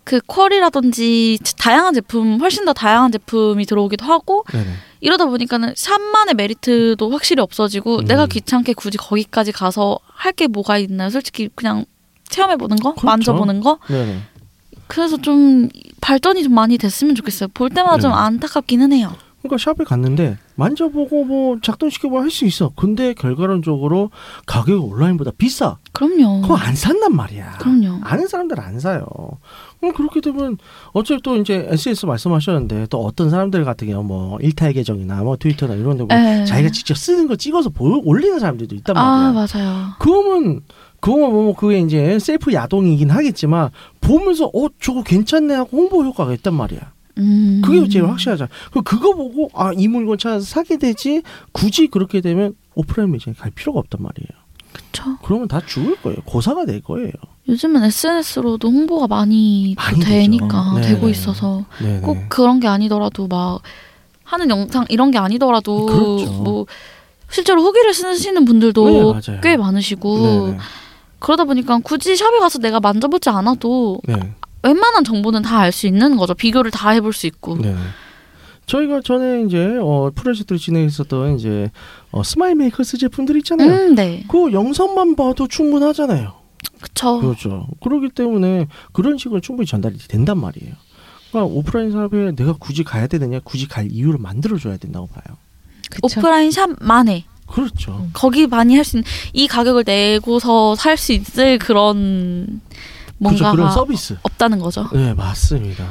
[0.05, 4.73] 그 퀄이라든지 다양한 제품 훨씬 더 다양한 제품이 들어오기도 하고 네, 네.
[5.01, 8.05] 이러다 보니까는 샵만의 메리트도 확실히 없어지고 음.
[8.05, 11.11] 내가 귀찮게 굳이 거기까지 가서 할 게 뭐가 있나요?
[11.11, 11.85] 솔직히 그냥
[12.29, 13.07] 체험해 보는 거, 그렇죠.
[13.07, 13.79] 만져보는 거.
[13.89, 14.19] 네, 네.
[14.87, 15.69] 그래서 좀
[16.01, 17.49] 발전이 좀 많이 됐으면 좋겠어요.
[17.55, 18.17] 볼 때마다 좀 네.
[18.17, 19.15] 안타깝기는 해요.
[19.49, 22.71] 그러니까 샵에 갔는데 만져보고 뭐 작동시켜보고 할수 있어.
[22.77, 24.11] 근데 결과론적으로
[24.47, 25.77] 가격이 온라인보다 비싸.
[25.93, 26.43] 그럼요.
[26.43, 27.59] 그거 안 산단 말이야.
[27.59, 28.01] 그럼요.
[28.03, 29.07] 아는 사람들 안 사요.
[29.81, 30.59] 그럼 그렇게 되면
[30.93, 35.75] 어차피 또 이제 SNS 말씀하셨는데 또 어떤 사람들 같은 경우 뭐 일탈 계정이나 뭐 트위터나
[35.75, 36.45] 이런 데 보면 에.
[36.45, 39.11] 자기가 직접 쓰는 거 찍어서 보, 올리는 사람들도 있단 말이야.
[39.11, 39.87] 아 맞아요.
[39.99, 40.61] 그러면
[41.01, 43.71] 그거 뭐 그게 이제 셀프 야동이긴 하겠지만
[44.01, 46.81] 보면서 어 저거 괜찮네 하고 홍보 효과가 있단 말이야.
[47.19, 47.61] 음.
[47.65, 48.49] 그게 제일 확실하잖아.
[48.73, 53.51] 그 그거 보고 아 이 물건 찾아서 사게 되지 굳이 그렇게 되면 오프라인 매장에 갈
[53.51, 54.29] 필요가 없단 말이에요.
[54.73, 55.17] 그쵸.
[55.25, 56.19] 그러면 다 죽을 거예요.
[56.25, 57.11] 고사가 될 거예요.
[57.49, 60.11] 요즘은 SNS로도 홍보가 많이, 또 많이 되죠.
[60.11, 60.83] 되니까 네.
[60.89, 62.01] 되고 있어서 네네.
[62.01, 63.61] 꼭 그런 게 아니더라도 막
[64.25, 66.33] 하는 영상 이런 게 아니더라도 그렇죠.
[66.43, 66.67] 뭐
[67.31, 69.41] 실제로 후기를 쓰시는 분들도 네.
[69.43, 70.59] 꽤 많으시고 네네.
[71.19, 74.35] 그러다 보니까 굳이 샵에 가서 내가 만져보지 않아도 네.
[74.69, 76.35] 웬만한 정보는 다 알 수 있는 거죠.
[76.35, 77.57] 비교를 다 해볼 수 있고.
[77.57, 77.75] 네.
[78.67, 81.71] 저희가 전에 이제 어, 프로젝트를 진행했었던 이제
[82.11, 83.71] 어, Smile Makers 제품들 있잖아요.
[83.71, 84.25] 음, 네.
[84.29, 86.35] 그 영상만 봐도 충분하잖아요.
[86.81, 87.19] 그쵸.
[87.21, 87.67] 그렇죠.
[87.83, 90.75] 그렇기 때문에 그런 식으로 충분히 전달이 된단 말이에요.
[91.31, 95.37] 그러니까 오프라인 샵에 내가 굳이 가야 되느냐, 굳이 갈 이유를 만들어줘야 된다고 봐요.
[95.91, 96.21] 그쵸?
[96.21, 97.93] 오프라인 샵만에 그렇죠.
[98.03, 98.11] 음.
[98.13, 102.61] 거기 많이 할 수 있는 이 가격을 내고서 살 수 있을 그런.
[103.19, 104.17] 뭔가가 그런 서비스.
[104.23, 104.89] 없다는 거죠.
[104.93, 105.85] 네, 맞습니다.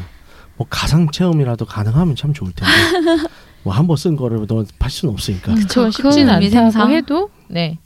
[0.57, 2.73] 뭐 가상 체험이라도 가능하면 참 좋을 텐데.
[3.63, 5.53] 뭐 한 번 쓴 거를 너팔 수는 없으니까.
[5.67, 6.89] 그건 쉽지는 않다고.
[6.93, 7.79] 해도 네.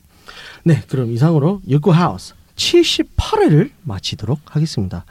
[0.64, 5.06] 네, 그럼 이상으로 육구하우스 78회를 마치도록 하겠습니다.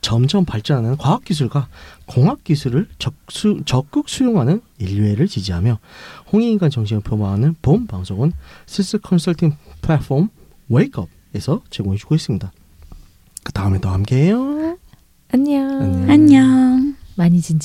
[0.00, 1.68] 점점 발전하는 과학기술과
[2.06, 5.78] 공학기술을 적수, 적극 수용하는 인류애를 지지하며
[6.32, 8.32] 홍익인간 정신을 표방하는 본 방송은
[8.66, 10.28] 실스 컨설팅 플랫폼
[10.68, 12.52] 웨이크업에서 제공해주고 있습니다.
[13.44, 14.76] 그 다음에 또 함께해요.
[15.30, 15.80] 안녕.
[15.80, 16.10] 안녕.
[16.10, 16.96] 안녕.
[17.16, 17.58] 많이 진지해.